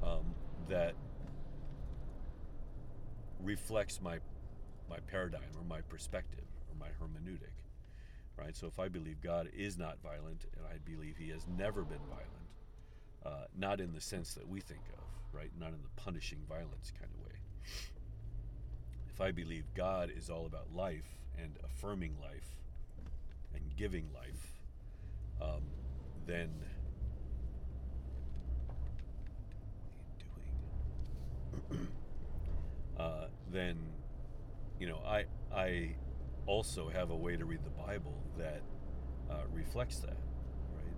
um, 0.03 0.33
that 0.69 0.95
reflects 3.41 4.01
my 4.01 4.19
my 4.89 4.99
paradigm 5.07 5.51
or 5.57 5.63
my 5.63 5.81
perspective 5.81 6.45
or 6.69 6.75
my 6.77 6.87
hermeneutic 7.01 7.53
right? 8.37 8.55
So 8.55 8.67
if 8.67 8.79
i 8.79 8.87
believe 8.87 9.21
god 9.21 9.49
is 9.55 9.77
not 9.77 9.97
violent 10.01 10.45
and 10.57 10.65
i 10.65 10.77
believe 10.89 11.15
he 11.17 11.29
has 11.29 11.45
never 11.57 11.83
been 11.83 12.01
violent 12.09 12.25
uh, 13.25 13.45
not 13.57 13.81
in 13.81 13.93
the 13.93 14.01
sense 14.01 14.33
that 14.33 14.47
we 14.47 14.61
think 14.61 14.81
of 14.93 14.99
right? 15.31 15.51
Not 15.59 15.69
in 15.69 15.81
the 15.81 16.01
punishing 16.01 16.39
violence 16.47 16.91
kind 16.99 17.11
of 17.13 17.25
way 17.25 17.39
if 19.19 19.25
i 19.25 19.31
believe 19.31 19.65
god 19.75 20.09
is 20.15 20.29
all 20.29 20.45
about 20.45 20.73
life 20.73 21.17
and 21.37 21.57
affirming 21.65 22.15
life 22.21 22.55
and 23.53 23.75
giving 23.75 24.05
life 24.13 24.53
um, 25.41 25.63
then 26.25 26.49
uh, 32.99 33.25
then 33.51 33.77
you 34.79 34.87
know 34.87 34.99
I 35.05 35.25
I 35.53 35.95
also 36.45 36.89
have 36.89 37.09
a 37.11 37.15
way 37.15 37.35
to 37.37 37.45
read 37.45 37.63
the 37.63 37.69
Bible 37.69 38.15
that 38.37 38.61
uh, 39.29 39.43
reflects 39.53 39.99
that. 39.99 40.17
Right? 40.75 40.95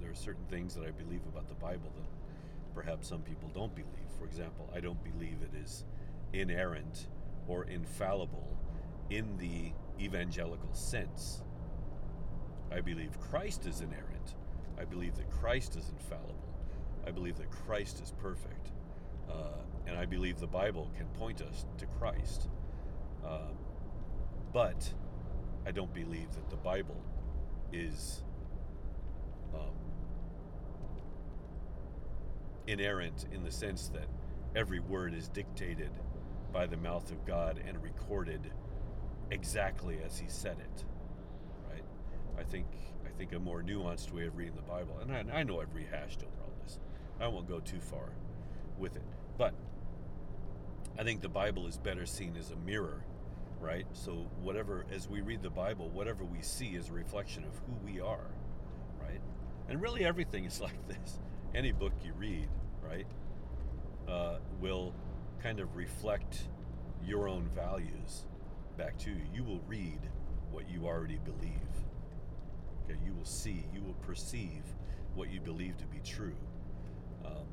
There 0.00 0.10
are 0.10 0.14
certain 0.14 0.44
things 0.46 0.74
that 0.74 0.84
I 0.84 0.90
believe 0.90 1.20
about 1.26 1.48
the 1.48 1.54
Bible 1.54 1.92
that 1.96 2.74
perhaps 2.74 3.08
some 3.08 3.20
people 3.22 3.50
don't 3.54 3.74
believe. 3.74 3.88
For 4.18 4.24
example, 4.24 4.70
I 4.74 4.80
don't 4.80 5.02
believe 5.04 5.36
it 5.42 5.56
is 5.56 5.84
inerrant 6.32 7.06
or 7.48 7.64
infallible 7.64 8.56
in 9.10 9.36
the 9.36 9.72
evangelical 10.02 10.72
sense. 10.72 11.42
I 12.72 12.80
believe 12.80 13.18
Christ 13.20 13.66
is 13.66 13.80
inerrant. 13.80 14.34
I 14.78 14.84
believe 14.84 15.14
that 15.16 15.30
Christ 15.30 15.76
is 15.76 15.88
infallible. 15.90 16.34
I 17.06 17.10
believe 17.10 17.36
that 17.36 17.50
Christ 17.50 18.02
is 18.02 18.12
perfect. 18.20 18.72
Uh, 19.30 19.60
and 19.86 19.96
I 19.96 20.06
believe 20.06 20.40
the 20.40 20.46
Bible 20.46 20.90
can 20.96 21.06
point 21.18 21.42
us 21.42 21.66
to 21.78 21.86
Christ. 21.86 22.48
Uh, 23.24 23.52
but 24.52 24.92
I 25.66 25.70
don't 25.70 25.92
believe 25.92 26.32
that 26.32 26.50
the 26.50 26.56
Bible 26.56 27.00
is 27.72 28.22
um, 29.54 29.74
inerrant 32.66 33.26
in 33.32 33.42
the 33.42 33.50
sense 33.50 33.88
that 33.88 34.08
every 34.56 34.80
word 34.80 35.14
is 35.14 35.28
dictated 35.28 35.90
by 36.54 36.66
the 36.66 36.76
mouth 36.76 37.10
of 37.10 37.26
God 37.26 37.60
and 37.66 37.82
recorded 37.82 38.40
exactly 39.30 39.98
as 40.06 40.18
He 40.18 40.28
said 40.28 40.56
it. 40.60 40.84
Right? 41.68 41.82
I 42.38 42.44
think 42.44 42.66
I 43.04 43.10
think 43.18 43.34
a 43.34 43.38
more 43.38 43.62
nuanced 43.62 44.12
way 44.12 44.26
of 44.26 44.36
reading 44.36 44.54
the 44.56 44.62
Bible, 44.62 44.98
and 45.02 45.12
I, 45.12 45.40
I 45.40 45.42
know 45.42 45.60
I've 45.60 45.74
rehashed 45.74 46.22
over 46.22 46.42
all 46.42 46.52
this. 46.62 46.78
I 47.20 47.28
won't 47.28 47.48
go 47.48 47.60
too 47.60 47.80
far 47.80 48.08
with 48.78 48.96
it, 48.96 49.02
but 49.36 49.52
I 50.98 51.02
think 51.02 51.20
the 51.20 51.28
Bible 51.28 51.66
is 51.66 51.76
better 51.76 52.06
seen 52.06 52.36
as 52.38 52.50
a 52.50 52.56
mirror, 52.56 53.04
right? 53.60 53.86
So, 53.92 54.12
whatever, 54.42 54.84
as 54.92 55.08
we 55.08 55.20
read 55.20 55.42
the 55.42 55.50
Bible, 55.50 55.90
whatever 55.90 56.24
we 56.24 56.40
see 56.40 56.68
is 56.76 56.88
a 56.88 56.92
reflection 56.92 57.44
of 57.44 57.50
who 57.66 57.92
we 57.92 58.00
are, 58.00 58.30
right? 59.00 59.20
And 59.68 59.82
really, 59.82 60.04
everything 60.04 60.44
is 60.44 60.60
like 60.60 60.88
this. 60.88 61.18
Any 61.54 61.72
book 61.72 61.92
you 62.04 62.12
read, 62.14 62.48
right, 62.82 63.06
uh, 64.08 64.38
will 64.60 64.92
kind 65.44 65.60
of 65.60 65.76
reflect 65.76 66.48
your 67.04 67.28
own 67.28 67.46
values 67.54 68.24
back 68.78 68.96
to 68.96 69.10
you. 69.10 69.20
You 69.34 69.44
will 69.44 69.60
read 69.68 70.00
what 70.50 70.70
you 70.70 70.86
already 70.86 71.18
believe. 71.22 71.52
Okay, 72.84 72.98
you 73.04 73.12
will 73.12 73.26
see, 73.26 73.66
you 73.74 73.82
will 73.82 73.94
perceive 74.06 74.62
what 75.14 75.30
you 75.30 75.40
believe 75.40 75.76
to 75.76 75.86
be 75.86 75.98
true. 75.98 76.34
Um, 77.26 77.44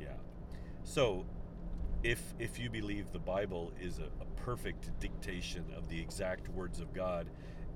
yeah. 0.00 0.14
So 0.84 1.26
if 2.04 2.22
if 2.38 2.56
you 2.56 2.70
believe 2.70 3.10
the 3.12 3.18
Bible 3.18 3.72
is 3.80 3.98
a, 3.98 4.04
a, 4.04 4.24
perfect 4.36 4.98
dictation 5.00 5.64
of 5.76 5.88
the 5.88 6.00
exact 6.00 6.48
words 6.50 6.78
of 6.78 6.94
God 6.94 7.26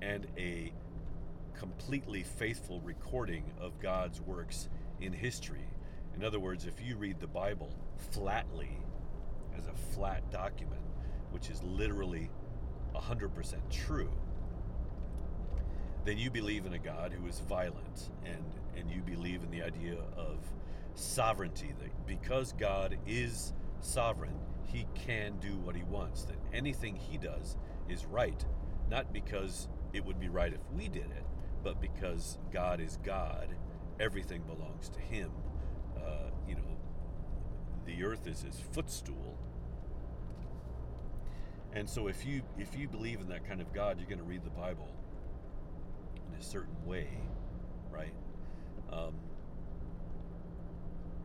and 0.01 0.25
a 0.37 0.71
completely 1.53 2.23
faithful 2.23 2.79
recording 2.79 3.43
of 3.59 3.79
God's 3.79 4.21
works 4.21 4.69
in 5.01 5.11
history. 5.11 5.67
In 6.15 6.23
other 6.23 6.39
words, 6.39 6.65
if 6.65 6.81
you 6.81 6.95
read 6.95 7.19
the 7.19 7.27
Bible 7.27 7.73
flatly 8.11 8.77
as 9.57 9.67
a 9.67 9.73
flat 9.93 10.29
document, 10.31 10.81
which 11.31 11.49
is 11.49 11.61
literally 11.63 12.29
100% 12.95 13.55
true, 13.71 14.11
then 16.05 16.17
you 16.17 16.29
believe 16.29 16.65
in 16.65 16.73
a 16.73 16.79
God 16.79 17.13
who 17.13 17.27
is 17.27 17.39
violent 17.39 18.09
and 18.25 18.43
and 18.75 18.89
you 18.89 19.01
believe 19.01 19.43
in 19.43 19.51
the 19.51 19.61
idea 19.61 19.97
of 20.17 20.39
sovereignty 20.95 21.73
that 21.79 22.07
because 22.07 22.53
God 22.53 22.97
is 23.05 23.53
sovereign, 23.81 24.37
he 24.65 24.87
can 24.95 25.37
do 25.39 25.57
what 25.57 25.75
he 25.75 25.83
wants, 25.83 26.23
that 26.23 26.37
anything 26.53 26.95
he 26.95 27.17
does 27.17 27.55
is 27.89 28.05
right, 28.05 28.43
not 28.89 29.13
because 29.13 29.67
it 29.93 30.03
would 30.03 30.19
be 30.19 30.29
right 30.29 30.53
if 30.53 30.61
we 30.75 30.87
did 30.87 31.05
it, 31.05 31.25
but 31.63 31.79
because 31.81 32.37
God 32.51 32.79
is 32.79 32.97
God, 33.03 33.47
everything 33.99 34.41
belongs 34.41 34.89
to 34.89 34.99
him. 34.99 35.31
Uh, 36.05 36.29
you 36.47 36.55
know, 36.55 36.77
the 37.85 38.03
earth 38.03 38.27
is 38.27 38.41
his 38.41 38.59
footstool. 38.71 39.37
And 41.73 41.89
so 41.89 42.07
if 42.07 42.25
you 42.25 42.41
if 42.57 42.77
you 42.77 42.87
believe 42.87 43.19
in 43.19 43.29
that 43.29 43.47
kind 43.47 43.61
of 43.61 43.73
God, 43.73 43.97
you're 43.99 44.07
going 44.07 44.19
to 44.19 44.25
read 44.25 44.43
the 44.43 44.51
Bible 44.51 44.89
in 46.27 46.39
a 46.39 46.43
certain 46.43 46.85
way, 46.85 47.07
right? 47.91 48.13
Um, 48.91 49.15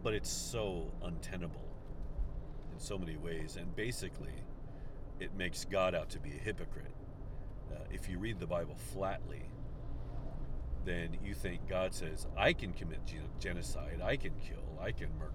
but 0.03 0.15
it's 0.15 0.31
so 0.31 0.91
untenable 1.03 1.69
in 2.73 2.81
so 2.81 2.97
many 2.97 3.17
ways, 3.17 3.57
and 3.57 3.75
basically, 3.77 4.33
it 5.21 5.35
makes 5.37 5.65
God 5.65 5.95
out 5.95 6.09
to 6.11 6.21
be 6.21 6.31
a 6.31 6.39
hypocrite. 6.39 6.95
Uh, 7.71 7.81
if 7.91 8.09
you 8.09 8.19
read 8.19 8.39
the 8.39 8.47
Bible 8.47 8.77
flatly, 8.77 9.43
then 10.85 11.19
you 11.23 11.35
think 11.35 11.69
God 11.69 11.93
says, 11.93 12.27
I 12.37 12.53
can 12.53 12.73
commit 12.73 13.01
genocide, 13.41 14.01
I 14.03 14.17
can 14.17 14.33
kill, 14.37 14.68
I 14.81 14.93
can 14.93 15.09
murder, 15.19 15.33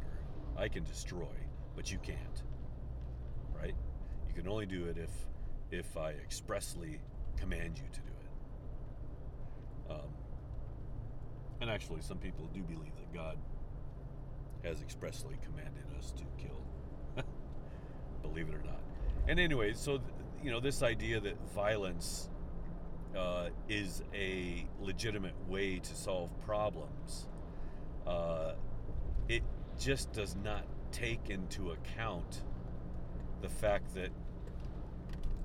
I 0.58 0.67
can 0.67 0.84
destroy, 0.84 1.36
but 1.75 1.91
you 1.91 1.97
can't. 1.99 2.43
Right? 3.56 3.75
You 4.27 4.34
can 4.34 4.47
only 4.47 4.65
do 4.65 4.86
it 4.86 4.97
if 4.97 5.12
if 5.71 5.97
I 5.97 6.12
expressly 6.12 6.99
command 7.38 7.77
you 7.77 7.86
to 7.91 7.99
do 8.01 8.08
it. 8.08 9.91
Um, 9.91 10.13
and 11.62 11.69
actually, 11.69 12.01
some 12.01 12.17
people 12.17 12.49
do 12.53 12.62
believe 12.62 12.95
that 12.95 13.13
God 13.13 13.38
has 14.63 14.82
expressly 14.82 15.36
commanded 15.43 15.84
us 15.97 16.12
to 16.12 16.23
kill 16.38 16.63
believe 18.21 18.49
it 18.49 18.56
or 18.56 18.63
not. 18.63 18.79
And 19.27 19.39
anyway, 19.39 19.73
so 19.73 19.99
you 20.43 20.51
know 20.51 20.60
this 20.60 20.84
idea 20.84 21.19
that 21.19 21.36
violence 21.53 22.29
uh, 23.15 23.49
is 23.69 24.01
a 24.13 24.65
legitimate 24.82 25.36
way 25.47 25.79
to 25.79 25.95
solve 25.95 26.29
problems, 26.45 27.27
uh, 28.08 28.53
just 29.84 30.13
does 30.13 30.38
not 30.41 30.63
take 30.93 31.30
into 31.30 31.72
account 31.72 32.43
the 33.41 33.50
fact 33.50 33.93
that 33.93 34.12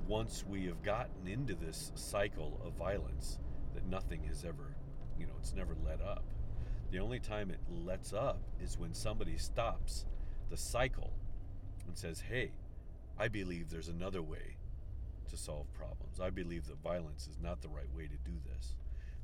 once 0.06 0.44
we 0.48 0.64
have 0.66 0.80
gotten 0.84 1.26
into 1.26 1.56
this 1.56 1.90
cycle 1.96 2.60
of 2.64 2.72
violence, 2.74 3.40
that 3.74 3.84
nothing 3.86 4.22
has 4.22 4.44
ever, 4.44 4.76
you 5.18 5.26
know, 5.26 5.32
it's 5.40 5.54
never 5.54 5.74
let 5.84 6.00
up. 6.00 6.22
The 6.92 7.00
only 7.00 7.18
time 7.18 7.50
it 7.50 7.58
lets 7.68 8.12
up 8.12 8.38
is 8.62 8.78
when 8.78 8.94
somebody 8.94 9.36
stops 9.36 10.06
the 10.50 10.56
cycle 10.56 11.12
and 11.88 11.98
says, 11.98 12.20
Hey, 12.20 12.52
I 13.18 13.26
believe 13.26 13.68
there's 13.68 13.88
another 13.88 14.22
way 14.22 14.56
to 15.30 15.36
solve 15.36 15.66
problems. 15.74 16.20
I 16.20 16.30
believe 16.30 16.68
that 16.68 16.80
violence 16.80 17.26
is 17.26 17.38
not 17.42 17.60
the 17.60 17.68
right 17.68 17.92
way 17.92 18.04
to 18.04 18.30
do 18.30 18.38
this. 18.54 18.76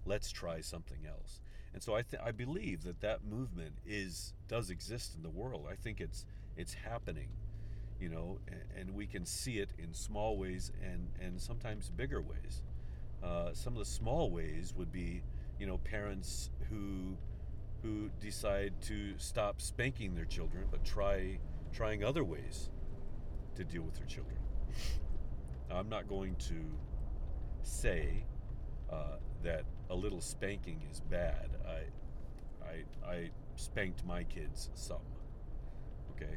Let's 0.04 0.32
try 0.32 0.60
something 0.60 1.06
else. 1.06 1.40
And 1.74 1.82
so 1.82 1.94
I 1.96 2.02
th- 2.02 2.22
I 2.24 2.32
believe 2.32 2.84
that 2.84 3.00
that 3.02 3.24
movement 3.24 3.74
is 3.84 4.32
does 4.48 4.70
exist 4.70 5.14
in 5.16 5.22
the 5.22 5.30
world. 5.30 5.66
I 5.70 5.74
think 5.76 6.00
it's 6.00 6.24
it's 6.56 6.74
happening, 6.74 7.28
you 8.00 8.08
know, 8.08 8.38
and, 8.48 8.62
and 8.78 8.94
we 8.94 9.06
can 9.06 9.26
see 9.26 9.58
it 9.58 9.70
in 9.78 9.92
small 9.94 10.38
ways 10.38 10.72
and 10.82 11.10
and 11.20 11.40
sometimes 11.40 11.90
bigger 11.90 12.22
ways. 12.22 12.62
Uh, 13.22 13.52
some 13.52 13.74
of 13.74 13.80
the 13.80 13.84
small 13.84 14.30
ways 14.30 14.74
would 14.76 14.92
be, 14.92 15.22
you 15.58 15.66
know, 15.66 15.78
parents 15.78 16.50
who 16.70 17.18
who 17.82 18.10
decide 18.20 18.72
to 18.82 19.14
stop 19.18 19.60
spanking 19.60 20.14
their 20.14 20.24
children 20.24 20.66
but 20.70 20.84
try 20.84 21.38
trying 21.72 22.04
other 22.04 22.24
ways 22.24 22.70
to 23.56 23.64
deal 23.64 23.82
with 23.82 23.94
their 23.96 24.06
children. 24.06 24.36
I'm 25.70 25.88
not 25.88 26.08
going 26.08 26.36
to 26.36 26.54
say 27.62 28.24
uh, 28.90 29.16
that 29.42 29.64
a 29.90 29.94
little 29.94 30.20
spanking 30.20 30.82
is 30.90 31.00
bad. 31.00 31.50
I, 31.66 32.66
I, 32.66 33.10
I 33.10 33.30
spanked 33.56 34.04
my 34.04 34.24
kids 34.24 34.70
some. 34.74 34.98
Okay. 36.16 36.36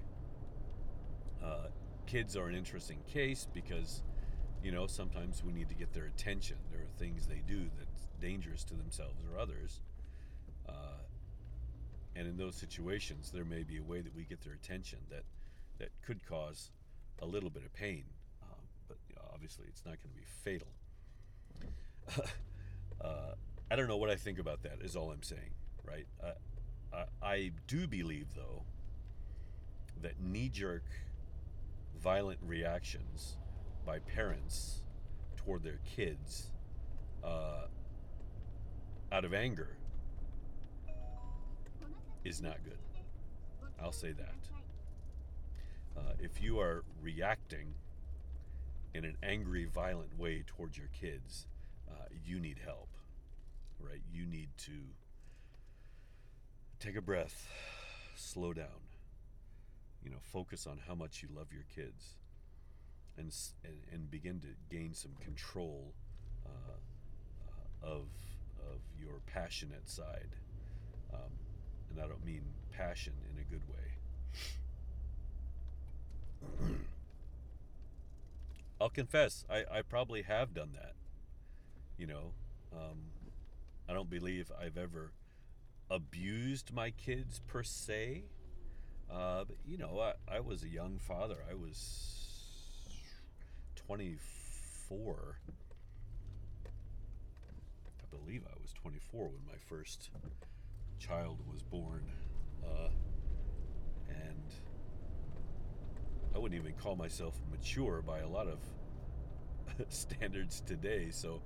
Uh, 1.44 1.68
kids 2.06 2.36
are 2.36 2.48
an 2.48 2.56
interesting 2.56 3.00
case 3.08 3.48
because, 3.54 4.02
you 4.64 4.72
know, 4.72 4.88
sometimes 4.88 5.44
we 5.44 5.54
need 5.54 5.70
to 5.70 5.76
get 5.76 5.94
their 5.94 6.06
attention. 6.06 6.58
There 6.72 6.82
are 6.82 7.00
things 7.00 7.28
they 7.28 7.42
do 7.48 7.70
that's 7.78 8.08
dangerous 8.20 8.64
to 8.66 8.74
themselves 8.74 9.24
or 9.32 9.40
others. 9.40 9.82
Uh, 10.68 11.02
and 12.16 12.28
in 12.28 12.38
those 12.38 12.56
situations, 12.56 13.32
there 13.32 13.46
may 13.46 13.64
be 13.64 13.78
a 13.78 13.84
way 13.84 14.02
that 14.02 14.16
we 14.16 14.24
get 14.24 14.42
their 14.42 14.54
attention 14.54 15.00
that, 15.10 15.24
that 15.78 15.90
could 16.06 16.26
cause 16.28 16.72
a 17.22 17.26
little 17.26 17.50
bit 17.50 17.64
of 17.64 17.74
pain, 17.74 18.04
uh, 18.42 18.46
but 18.88 18.98
you 19.10 19.16
know, 19.16 19.22
obviously 19.34 19.66
it's 19.68 19.86
not 19.86 19.96
going 20.02 20.10
to 20.10 20.16
be 20.16 20.26
fatal. 20.26 20.68
uh, 23.02 23.34
I 23.70 23.76
don't 23.76 23.88
know 23.88 23.98
what 23.98 24.10
I 24.10 24.16
think 24.16 24.40
about 24.40 24.64
that. 24.64 24.80
Is 24.82 24.96
all 24.96 25.12
I'm 25.12 25.24
saying, 25.24 25.54
right? 25.84 26.08
I, 26.94 27.06
I 27.22 27.52
do 27.68 27.88
believe 27.88 28.28
though 28.36 28.64
that 30.02 30.20
knee-jerk, 30.22 30.84
violent 32.00 32.40
reactions 32.46 33.36
by 33.86 34.00
parents 34.00 34.84
toward 35.36 35.64
their 35.64 35.80
kids 35.96 36.52
uh, 37.24 37.66
out 39.12 39.26
of 39.26 39.34
anger 39.34 39.70
is 42.24 42.42
not 42.42 42.58
good. 42.64 42.78
I'll 43.82 43.92
say 43.92 44.12
that. 44.12 44.36
Uh, 45.98 46.14
if 46.20 46.42
you 46.42 46.60
are 46.60 46.84
reacting 47.02 47.74
in 48.94 49.04
an 49.06 49.18
angry, 49.24 49.66
violent 49.66 50.18
way 50.20 50.44
towards 50.46 50.78
your 50.78 50.90
kids, 51.00 51.48
uh, 51.90 52.06
you 52.26 52.40
need 52.40 52.60
help, 52.64 52.90
right? 53.80 54.02
You 54.12 54.26
need 54.26 54.50
to 54.60 54.72
take 56.80 56.96
a 56.96 57.02
breath, 57.02 57.48
slow 58.16 58.54
down, 58.54 58.82
you 60.04 60.10
know, 60.10 60.18
focus 60.22 60.68
on 60.68 60.80
how 60.88 60.96
much 60.96 61.24
you 61.24 61.30
love 61.36 61.48
your 61.52 61.66
kids, 61.74 62.16
and 63.18 63.34
and, 63.64 63.76
and 63.92 64.12
begin 64.12 64.40
to 64.42 64.48
gain 64.76 64.94
some 64.94 65.14
control 65.24 65.94
uh, 66.46 66.50
uh, 67.50 67.88
of 67.88 68.08
of 68.60 68.82
your 69.00 69.22
passionate 69.26 69.90
side. 69.90 70.36
Um, 71.14 71.32
and 71.90 72.02
I 72.02 72.08
don't 72.08 72.24
mean 72.26 72.44
passion 72.72 73.14
in 73.32 73.40
a 73.42 73.46
good 73.46 73.64
way. 73.70 73.92
I'll 78.82 78.90
confess, 78.90 79.46
I, 79.50 79.64
I 79.72 79.82
probably 79.82 80.24
have 80.24 80.54
done 80.54 80.72
that. 80.74 80.94
You 81.98 82.08
know, 82.08 82.32
um, 82.74 83.00
I 83.90 83.94
don't 83.94 84.10
believe 84.10 84.52
I've 84.62 84.78
ever 84.78 85.12
abused 85.90 86.74
my 86.74 86.92
kids 86.92 87.42
per 87.48 87.64
se. 87.64 88.24
Uh, 89.10 89.46
but, 89.46 89.58
you 89.66 89.78
know, 89.78 90.00
I, 90.00 90.14
I 90.36 90.40
was 90.42 90.64
a 90.64 90.68
young 90.68 91.00
father. 91.00 91.38
I 91.50 91.56
was 91.56 92.18
24. 93.88 95.40
I 96.66 98.16
believe 98.16 98.44
I 98.46 98.56
was 98.62 98.74
24 98.74 99.28
when 99.30 99.46
my 99.48 99.58
first 99.68 100.10
child 101.00 101.40
was 101.52 101.64
born. 101.64 102.04
Uh, 102.64 102.90
and 104.10 104.54
I 106.36 106.38
wouldn't 106.38 106.60
even 106.62 106.74
call 106.74 106.96
myself 106.96 107.40
mature 107.50 108.04
by 108.06 108.20
a 108.20 108.28
lot 108.28 108.48
of 108.48 108.60
standards 109.90 110.62
today. 110.66 111.08
So, 111.12 111.42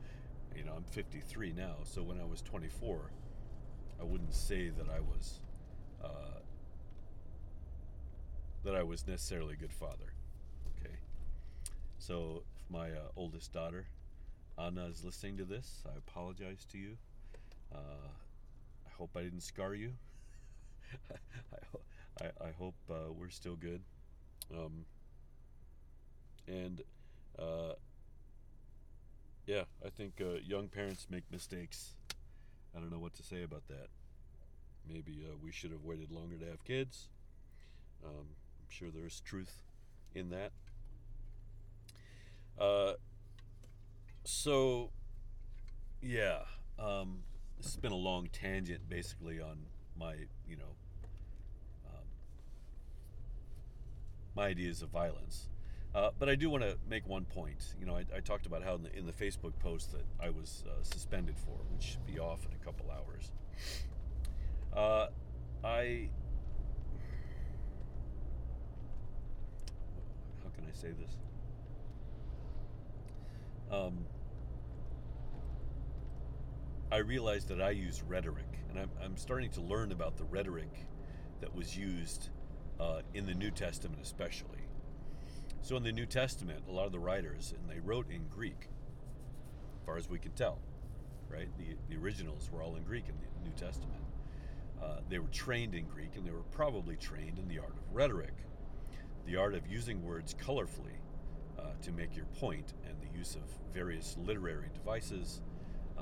you 0.56 0.64
know, 0.64 0.74
I'm 0.76 0.84
53 0.84 1.54
now. 1.54 1.76
So 1.84 2.02
when 2.02 2.20
I 2.20 2.26
was 2.26 2.42
24, 2.42 3.12
I 4.00 4.04
wouldn't 4.04 4.34
say 4.34 4.70
that 4.70 4.88
I 4.90 5.00
was 5.00 5.40
uh, 6.04 6.40
that 8.64 8.76
I 8.76 8.84
was 8.84 9.08
necessarily 9.08 9.54
a 9.54 9.58
good 9.58 9.74
father. 9.74 10.14
Okay. 10.78 10.96
So 11.98 12.44
if 12.58 12.70
my 12.70 12.92
uh, 12.92 13.10
oldest 13.16 13.54
daughter 13.54 13.86
Anna 14.58 14.86
is 14.86 15.04
listening 15.04 15.38
to 15.38 15.46
this, 15.46 15.84
I 15.86 15.98
apologize 15.98 16.66
to 16.72 16.78
you. 16.78 16.98
Uh, 17.74 18.10
I 18.86 18.90
hope 18.98 19.12
I 19.16 19.22
didn't 19.22 19.42
scar 19.42 19.74
you. 19.74 19.94
I, 21.12 22.26
I, 22.26 22.48
I, 22.48 22.52
hope 22.60 22.76
uh, 22.90 23.12
we're 23.18 23.30
still 23.30 23.56
good. 23.56 23.82
Um, 24.54 24.86
and 26.48 26.82
uh, 27.40 27.74
yeah, 29.45 29.63
I 29.86 29.89
think 29.89 30.13
uh, 30.21 30.39
young 30.45 30.67
parents 30.67 31.08
make 31.10 31.23
mistakes. 31.32 31.95
I 32.75 32.80
don't 32.80 32.91
know 32.91 32.99
what 32.99 33.13
to 33.15 33.23
say 33.23 33.43
about 33.43 33.67
that. 33.67 33.88
Maybe 34.88 35.25
uh, 35.25 35.36
we 35.41 35.51
should 35.51 35.71
have 35.71 35.84
waited 35.84 36.12
longer 36.12 36.38
to 36.38 36.45
have 36.45 36.63
kids. 36.63 37.10
Um, 38.04 38.25
I'm 38.60 38.69
sure 38.69 38.89
there's 38.93 39.21
truth 39.21 39.62
in 40.15 40.30
that. 40.30 40.51
Uh, 42.60 42.93
so, 44.23 44.91
yeah, 46.01 46.39
um, 46.80 47.23
this 47.58 47.67
has 47.67 47.77
been 47.77 47.91
a 47.91 47.95
long 47.95 48.30
tangent 48.32 48.89
basically 48.89 49.39
on 49.39 49.58
my, 49.97 50.13
you 50.47 50.58
know, 50.58 50.75
my 54.36 54.47
ideas 54.47 54.82
of 54.82 54.89
violence. 54.89 55.47
Uh, 55.93 56.10
but 56.17 56.30
I 56.30 56.36
do 56.36 56.49
want 56.49 56.63
to 56.63 56.77
make 56.89 57.08
one 57.08 57.25
point. 57.25 57.75
You 57.80 57.86
know, 57.86 57.95
I, 57.95 58.06
I 58.15 58.19
talked 58.21 58.45
about 58.45 58.63
how 58.63 58.75
in 58.75 58.84
the, 58.84 58.97
in 58.97 59.06
the, 59.06 59.12
Facebook 59.12 59.51
post 59.60 59.91
that 59.91 60.06
I 60.21 60.30
was 60.30 60.63
uh, 60.65 60.84
suspended 60.84 61.36
for, 61.38 61.58
which 61.73 61.84
should 61.84 62.06
be 62.06 62.17
off 62.17 62.45
in 62.45 62.54
a 62.54 62.63
couple 62.63 62.89
hours. 62.89 63.32
Uh, 64.73 65.08
I. 65.67 66.10
How 70.43 70.49
can 70.56 70.63
I 70.65 70.71
say 70.73 70.91
this? 70.91 71.17
Um, 73.69 74.06
I 76.91 76.97
realized 76.97 77.49
that 77.49 77.62
I 77.62 77.71
use 77.71 78.01
rhetoric, 78.08 78.60
and 78.69 78.80
I'm, 78.80 78.89
I'm 79.04 79.17
starting 79.17 79.49
to 79.51 79.62
learn 79.62 79.91
about 79.91 80.17
the 80.17 80.25
rhetoric 80.25 80.88
that 81.41 81.54
was 81.56 81.77
used 81.77 82.30
uh, 82.80 83.01
in 83.13 83.25
the 83.25 83.34
New 83.34 83.51
Testament, 83.51 84.01
especially. 84.01 84.61
So, 85.63 85.78
in 85.78 85.84
the 85.84 85.91
New 85.91 86.08
Testament, 86.08 86.63
a 86.67 86.71
lot 86.71 86.88
of 86.88 86.91
the 86.91 87.00
writers, 87.00 87.54
and 87.56 87.69
they 87.69 87.80
wrote 87.80 88.10
in 88.10 88.26
Greek, 88.30 88.67
as 89.78 89.86
far 89.86 89.95
as 89.95 90.10
we 90.10 90.17
can 90.17 90.32
tell, 90.32 90.58
right? 91.30 91.47
The, 91.58 91.76
the 91.88 92.02
originals 92.02 92.50
were 92.52 92.63
all 92.63 92.76
in 92.76 92.84
Greek 92.84 93.06
in 93.08 93.15
the 93.15 93.47
New 93.47 93.56
Testament. 93.56 94.02
Uh, 94.82 95.02
they 95.08 95.19
were 95.19 95.28
trained 95.28 95.76
in 95.76 95.86
Greek, 95.86 96.15
and 96.15 96.26
they 96.26 96.32
were 96.32 96.41
probably 96.52 96.95
trained 96.95 97.38
in 97.38 97.47
the 97.47 97.60
art 97.60 97.74
of 97.74 97.95
rhetoric, 97.95 98.34
the 99.28 99.36
art 99.36 99.54
of 99.54 99.67
using 99.67 100.04
words 100.04 100.34
colorfully 100.34 100.97
uh, 101.60 101.65
to 101.84 101.91
make 101.91 102.15
your 102.15 102.26
point, 102.39 102.74
and 102.88 102.95
the 103.00 103.17
use 103.17 103.36
of 103.36 103.43
various 103.71 104.17
literary 104.26 104.69
devices 104.74 105.41
uh, 105.95 106.02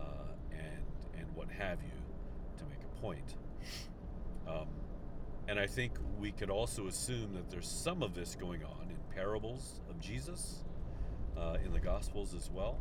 and 0.52 0.86
and 1.18 1.28
what 1.36 1.50
have 1.50 1.80
you 1.84 1.92
to 2.58 2.64
make 2.66 2.80
a 2.82 3.02
point. 3.02 3.36
Um, 4.48 4.68
and 5.50 5.60
I 5.60 5.68
think 5.68 5.94
we 6.18 6.32
could 6.32 6.50
also 6.50 6.88
assume 6.88 7.34
that 7.34 7.50
there's 7.50 7.68
some 7.68 8.02
of 8.02 8.14
this 8.14 8.36
going 8.36 8.64
on 8.64 8.89
parables 9.20 9.82
of 9.90 10.00
Jesus, 10.00 10.64
uh, 11.38 11.58
in 11.66 11.74
the 11.74 11.80
Gospels 11.80 12.34
as 12.34 12.50
well, 12.50 12.78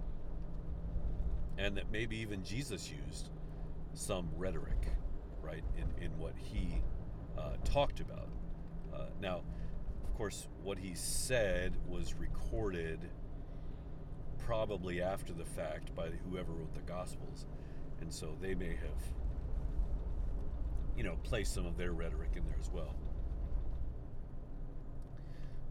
and 1.57 1.77
that 1.77 1.91
maybe 1.91 2.17
even 2.19 2.45
Jesus 2.45 2.93
used 3.07 3.31
some 3.95 4.29
rhetoric, 4.37 4.87
right, 5.43 5.65
in, 5.77 6.05
in 6.05 6.17
what 6.17 6.35
he 6.37 6.81
uh, 7.37 7.55
talked 7.65 7.99
about. 7.99 8.29
Uh, 8.95 9.07
now, 9.21 9.41
of 10.05 10.15
course, 10.17 10.47
what 10.63 10.79
he 10.79 10.95
said 10.95 11.75
was 11.89 12.15
recorded 12.15 13.01
probably 14.39 15.03
after 15.03 15.33
the 15.33 15.45
fact 15.45 15.93
by 15.97 16.09
whoever 16.31 16.53
wrote 16.53 16.73
the 16.73 16.81
Gospels, 16.93 17.47
and 18.01 18.13
so 18.13 18.37
they 18.41 18.55
may 18.55 18.77
have 18.77 19.03
you 20.97 21.03
know, 21.03 21.17
place 21.25 21.49
some 21.51 21.67
of 21.67 21.77
their 21.77 21.93
rhetoric 21.93 22.31
in 22.37 22.45
there 22.45 22.59
as 22.61 22.71
well. 22.71 22.95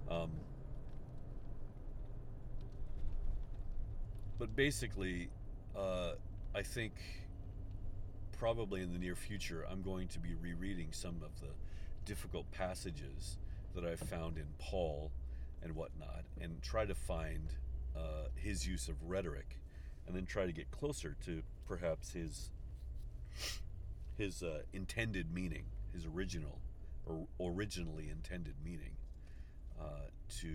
Um, 0.09 0.31
but 4.39 4.55
basically, 4.55 5.29
uh, 5.75 6.11
I 6.55 6.61
think 6.61 6.93
probably 8.37 8.81
in 8.81 8.93
the 8.93 8.99
near 8.99 9.15
future, 9.15 9.65
I'm 9.69 9.81
going 9.81 10.07
to 10.09 10.19
be 10.19 10.35
rereading 10.35 10.89
some 10.91 11.15
of 11.23 11.39
the 11.41 11.49
difficult 12.05 12.49
passages 12.51 13.37
that 13.75 13.83
I've 13.83 13.99
found 13.99 14.37
in 14.37 14.47
Paul 14.59 15.11
and 15.63 15.75
whatnot, 15.75 16.23
and 16.39 16.61
try 16.61 16.85
to 16.85 16.95
find 16.95 17.53
uh, 17.95 18.29
his 18.35 18.67
use 18.67 18.87
of 18.89 18.95
rhetoric, 19.03 19.57
and 20.05 20.15
then 20.15 20.25
try 20.25 20.45
to 20.45 20.51
get 20.51 20.69
closer 20.71 21.15
to 21.25 21.41
perhaps 21.67 22.11
his 22.13 22.51
his 24.17 24.41
uh, 24.41 24.61
intended 24.73 25.31
meaning, 25.31 25.65
his 25.93 26.05
original 26.05 26.59
or 27.05 27.27
originally 27.39 28.09
intended 28.09 28.55
meaning, 28.63 28.91
uh, 29.79 30.09
to 30.39 30.49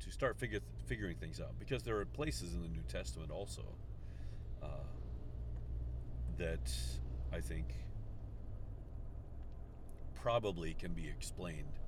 to 0.00 0.10
start 0.10 0.38
figure, 0.38 0.60
figuring 0.86 1.16
things 1.16 1.40
out. 1.40 1.58
Because 1.58 1.82
there 1.82 1.98
are 1.98 2.04
places 2.04 2.54
in 2.54 2.62
the 2.62 2.68
New 2.68 2.82
Testament 2.88 3.30
also 3.30 3.62
uh, 4.62 4.66
that 6.38 6.72
I 7.32 7.40
think 7.40 7.66
probably 10.14 10.74
can 10.74 10.92
be 10.92 11.08
explained, 11.08 11.78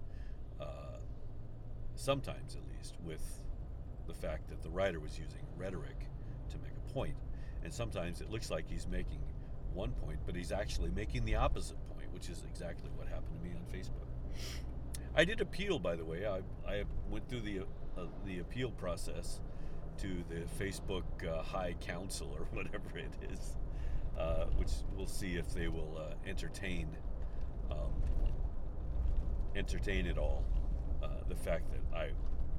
uh, 0.60 0.98
sometimes 1.96 2.56
at 2.56 2.62
least, 2.76 2.96
with 3.04 3.40
the 4.06 4.14
fact 4.14 4.48
that 4.48 4.62
the 4.62 4.70
writer 4.70 5.00
was 5.00 5.18
using 5.18 5.40
rhetoric 5.56 6.06
to 6.50 6.58
make 6.58 6.72
a 6.72 6.92
point. 6.92 7.16
And 7.64 7.72
sometimes 7.72 8.20
it 8.20 8.30
looks 8.30 8.50
like 8.50 8.68
he's 8.68 8.86
making 8.86 9.20
one 9.72 9.92
point, 9.92 10.18
but 10.26 10.34
he's 10.34 10.52
actually 10.52 10.90
making 10.90 11.24
the 11.24 11.36
opposite 11.36 11.76
point, 11.94 12.12
which 12.12 12.28
is 12.28 12.44
exactly 12.50 12.90
what 12.96 13.06
happened 13.08 13.40
to 13.40 13.48
me 13.48 13.54
on 13.54 13.64
Facebook. 13.72 14.08
I 15.14 15.24
did 15.24 15.40
appeal, 15.40 15.78
by 15.78 15.94
the 15.96 16.04
way. 16.04 16.26
I, 16.26 16.40
I 16.68 16.84
went 17.10 17.28
through 17.28 17.42
the 17.42 17.60
uh, 17.96 18.02
the 18.26 18.38
appeal 18.38 18.70
process 18.70 19.40
to 19.98 20.24
the 20.28 20.64
Facebook 20.64 21.04
uh, 21.26 21.42
High 21.42 21.74
Council 21.80 22.34
or 22.38 22.46
whatever 22.52 22.96
it 22.96 23.12
is, 23.32 23.56
uh, 24.18 24.46
which 24.56 24.70
we'll 24.96 25.06
see 25.06 25.36
if 25.36 25.52
they 25.54 25.68
will 25.68 25.98
uh, 25.98 26.14
entertain 26.28 26.88
um, 27.70 27.92
entertain 29.54 30.06
it 30.06 30.18
all. 30.18 30.44
Uh, 31.02 31.08
the 31.28 31.34
fact 31.34 31.64
that 31.72 31.96
I 31.96 32.10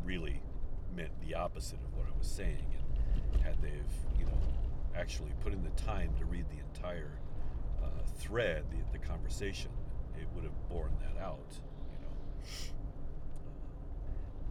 really 0.03 0.41
meant 0.95 1.11
the 1.25 1.35
opposite 1.35 1.79
of 1.79 1.95
what 1.97 2.07
I 2.07 2.17
was 2.17 2.27
saying, 2.27 2.65
and 3.33 3.41
had 3.41 3.61
they've 3.61 4.19
you 4.19 4.25
know 4.25 4.37
actually 4.95 5.31
put 5.41 5.53
in 5.53 5.63
the 5.63 5.69
time 5.71 6.13
to 6.19 6.25
read 6.25 6.45
the 6.49 6.59
entire 6.75 7.19
uh, 7.83 7.87
thread, 8.19 8.63
the, 8.71 8.97
the 8.97 9.05
conversation, 9.05 9.71
it 10.19 10.27
would 10.35 10.43
have 10.43 10.69
borne 10.69 10.93
that 11.01 11.21
out, 11.21 11.59
you 11.91 11.99
know. 12.01 12.82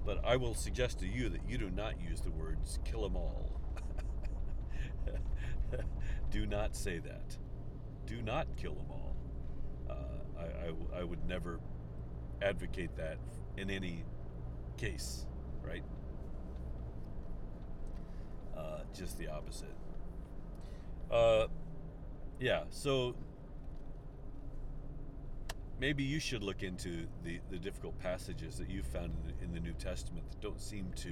But 0.05 0.25
I 0.25 0.37
will 0.37 0.55
suggest 0.55 0.99
to 1.01 1.07
you 1.07 1.29
that 1.29 1.49
you 1.49 1.59
do 1.59 1.71
not 1.71 2.01
use 2.01 2.21
the 2.21 2.31
words 2.31 2.79
kill 2.85 3.03
them 3.03 3.17
all. 3.17 3.61
do 6.31 6.47
not 6.47 6.75
say 6.75 6.99
that. 6.99 7.37
Do 8.07 8.21
not 8.21 8.47
kill 8.57 8.75
them 8.75 8.91
all. 8.91 9.17
Uh, 9.89 10.41
I, 10.41 10.43
I, 10.43 11.01
I 11.01 11.05
would 11.05 11.27
never 11.29 11.61
advocate 12.41 12.97
that 12.97 13.19
in 13.57 13.71
any 13.71 14.05
case, 14.77 15.27
right? 15.63 15.85
Uh, 18.57 18.81
just 18.93 19.19
the 19.19 19.29
opposite. 19.29 19.77
Uh, 21.11 21.47
yeah, 22.41 22.65
so 22.71 23.15
maybe 25.83 26.05
you 26.05 26.21
should 26.21 26.45
look 26.45 26.63
into 26.63 27.09
the, 27.25 27.41
the 27.51 27.59
difficult 27.59 27.99
passages 27.99 28.57
that 28.57 28.71
you 28.71 28.85
found 28.85 29.07
in 29.07 29.27
the, 29.27 29.45
in 29.45 29.53
the 29.53 29.59
New 29.59 29.73
Testament 29.73 30.31
that 30.31 30.41
don't 30.41 30.61
seem 30.61 30.93
to 30.95 31.11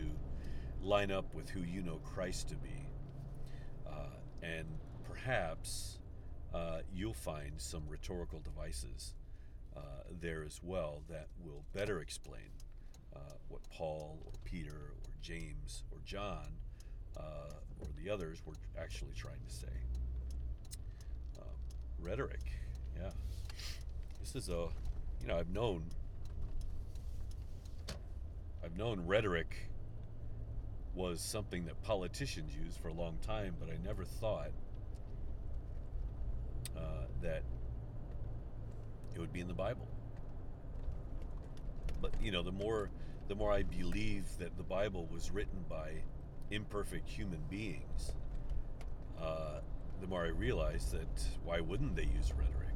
line 0.80 1.10
up 1.10 1.34
with 1.34 1.50
who 1.50 1.62
you 1.62 1.82
know 1.82 1.96
Christ 2.04 2.50
to 2.50 2.54
be. 2.54 2.86
Uh, 3.84 4.20
and 4.44 4.68
perhaps 5.02 5.98
uh, 6.54 6.82
you'll 6.94 7.12
find 7.12 7.50
some 7.56 7.82
rhetorical 7.88 8.38
devices 8.38 9.14
uh, 9.76 9.80
there 10.20 10.44
as 10.44 10.60
well 10.62 11.02
that 11.08 11.26
will 11.44 11.64
better 11.72 11.98
explain 11.98 12.52
uh, 13.16 13.18
what 13.48 13.62
Paul 13.70 14.20
or 14.24 14.34
Peter 14.44 14.70
or 14.70 15.10
James 15.20 15.82
or 15.90 15.98
John 16.04 16.46
uh, 17.16 17.54
or 17.80 17.88
the 18.00 18.08
others 18.08 18.40
were 18.46 18.54
actually 18.80 19.14
trying 19.16 19.42
to 19.48 19.52
say. 19.52 19.66
Um, 21.40 21.56
rhetoric, 21.98 22.52
yeah. 22.96 23.10
This 24.32 24.44
is 24.44 24.48
a, 24.50 24.68
you 25.22 25.26
know, 25.26 25.38
I've 25.38 25.50
known, 25.50 25.82
I've 28.64 28.76
known 28.76 29.04
rhetoric 29.04 29.56
was 30.94 31.20
something 31.20 31.64
that 31.64 31.82
politicians 31.82 32.54
use 32.54 32.76
for 32.76 32.88
a 32.88 32.92
long 32.92 33.18
time, 33.26 33.56
but 33.58 33.68
I 33.68 33.76
never 33.84 34.04
thought 34.04 34.52
uh, 36.76 37.06
that 37.22 37.42
it 39.16 39.18
would 39.18 39.32
be 39.32 39.40
in 39.40 39.48
the 39.48 39.54
Bible. 39.54 39.88
But 42.00 42.12
you 42.22 42.30
know, 42.30 42.44
the 42.44 42.52
more 42.52 42.88
the 43.26 43.34
more 43.34 43.52
I 43.52 43.64
believe 43.64 44.26
that 44.38 44.56
the 44.56 44.62
Bible 44.62 45.08
was 45.10 45.32
written 45.32 45.64
by 45.68 45.90
imperfect 46.52 47.08
human 47.08 47.40
beings, 47.50 48.12
uh, 49.20 49.58
the 50.00 50.06
more 50.06 50.24
I 50.24 50.28
realize 50.28 50.92
that 50.92 51.24
why 51.42 51.58
wouldn't 51.58 51.96
they 51.96 52.04
use 52.04 52.32
rhetoric? 52.38 52.69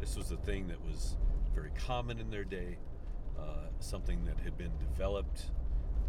This 0.00 0.16
was 0.16 0.30
a 0.30 0.36
thing 0.36 0.68
that 0.68 0.82
was 0.84 1.16
very 1.54 1.70
common 1.86 2.18
in 2.18 2.30
their 2.30 2.44
day, 2.44 2.76
uh, 3.38 3.68
something 3.80 4.24
that 4.26 4.38
had 4.40 4.56
been 4.58 4.72
developed, 4.78 5.46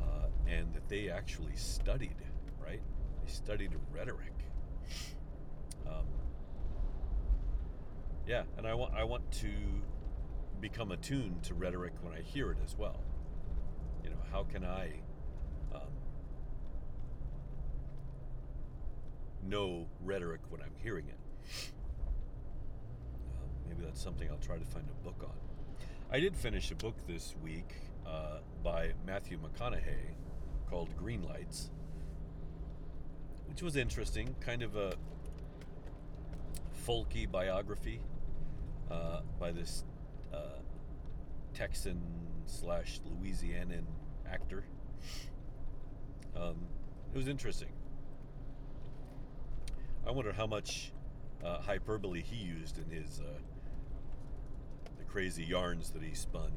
uh, 0.02 0.28
and 0.48 0.74
that 0.74 0.88
they 0.90 1.10
actually 1.10 1.56
studied, 1.56 2.16
right? 2.64 2.82
They 3.24 3.32
studied 3.32 3.72
rhetoric. 3.94 4.34
Um, 5.88 6.06
yeah, 8.28 8.44
and 8.58 8.68
I 8.68 8.74
want 8.74 8.94
I 8.94 9.06
want 9.06 9.32
to 9.34 9.50
become 10.60 10.92
attuned 10.92 11.44
to 11.44 11.54
rhetoric 11.54 11.94
when 12.02 12.14
I 12.14 12.22
hear 12.22 12.52
it 12.52 12.58
as 12.66 12.78
well. 12.78 13.00
You 14.04 14.10
know, 14.10 14.18
how 14.32 14.44
can 14.44 14.66
I 14.66 14.92
um, 15.74 15.82
know 19.44 19.88
rhetoric 20.04 20.42
when 20.50 20.62
I'm 20.62 20.76
hearing 20.82 21.06
it? 21.08 21.72
Maybe 23.68 23.84
that's 23.84 24.02
something 24.02 24.30
I'll 24.30 24.38
try 24.38 24.58
to 24.58 24.66
find 24.66 24.86
a 24.90 25.04
book 25.04 25.24
on. 25.24 25.36
I 26.12 26.20
did 26.20 26.36
finish 26.36 26.72
a 26.72 26.76
book 26.76 26.96
this 27.08 27.36
week 27.44 27.74
uh, 28.06 28.40
by 28.64 28.92
Matthew 29.06 29.38
McConaughey 29.40 30.14
called 30.70 30.96
Green 30.98 31.24
Lights, 31.24 31.70
which 33.48 33.62
was 33.62 33.76
interesting, 33.76 34.36
kind 34.40 34.64
of 34.64 34.76
a 34.76 34.94
folky 36.86 37.30
biography 37.30 38.00
uh, 38.90 39.22
by 39.40 39.52
this 39.52 39.84
uh, 40.34 40.60
Texan 41.54 42.02
slash 42.46 43.02
Louisianan 43.06 43.84
actor. 44.32 44.64
Um, 46.36 46.56
it 47.14 47.18
was 47.18 47.28
interesting. 47.28 47.70
I 50.06 50.12
wonder 50.12 50.32
how 50.32 50.48
much 50.48 50.94
uh, 51.44 51.60
hyperbole 51.60 52.22
he 52.22 52.38
used 52.38 52.78
in 52.78 52.90
his 52.90 53.20
uh, 53.20 53.40
crazy 55.18 55.44
yarns 55.44 55.90
that 55.90 56.04
he 56.04 56.14
spun 56.14 56.52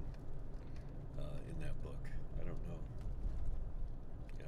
uh, 1.19 1.23
in 1.49 1.59
that 1.63 1.83
book. 1.83 2.05
I 2.39 2.45
don't 2.45 2.69
know. 2.69 2.79
Yeah. 4.39 4.45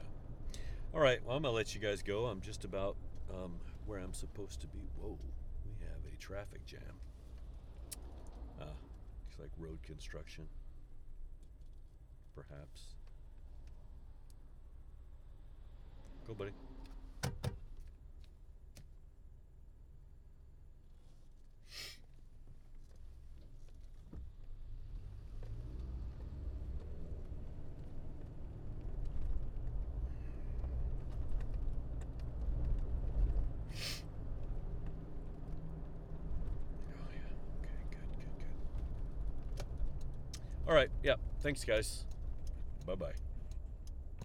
All 0.93 1.01
right. 1.01 1.19
Well, 1.25 1.35
I'm 1.35 1.43
gonna 1.43 1.55
let 1.55 1.75
you 1.75 1.81
guys 1.81 2.03
go. 2.03 2.27
I'm 2.27 2.43
just 2.43 2.67
about 2.67 2.97
um, 3.31 3.55
where 3.87 3.99
I'm 3.99 4.13
supposed 4.13 4.61
to 4.61 4.67
be. 4.67 4.81
Whoa, 5.01 5.19
we 5.65 5.73
have 5.87 6.13
a 6.13 6.15
traffic 6.19 6.67
jam. 6.67 6.83
Ah, 8.61 8.65
looks 8.65 9.39
like 9.41 9.49
road 9.57 9.79
construction. 9.83 10.45
Perhaps. 12.35 12.83
Go, 16.29 16.35
buddy. 16.35 16.53
All 40.73 40.79
right. 40.79 40.89
Yeah. 41.03 41.17
Thanks, 41.43 41.67
guys. 41.67 42.07
Bye 42.87 42.95
bye. 42.95 43.13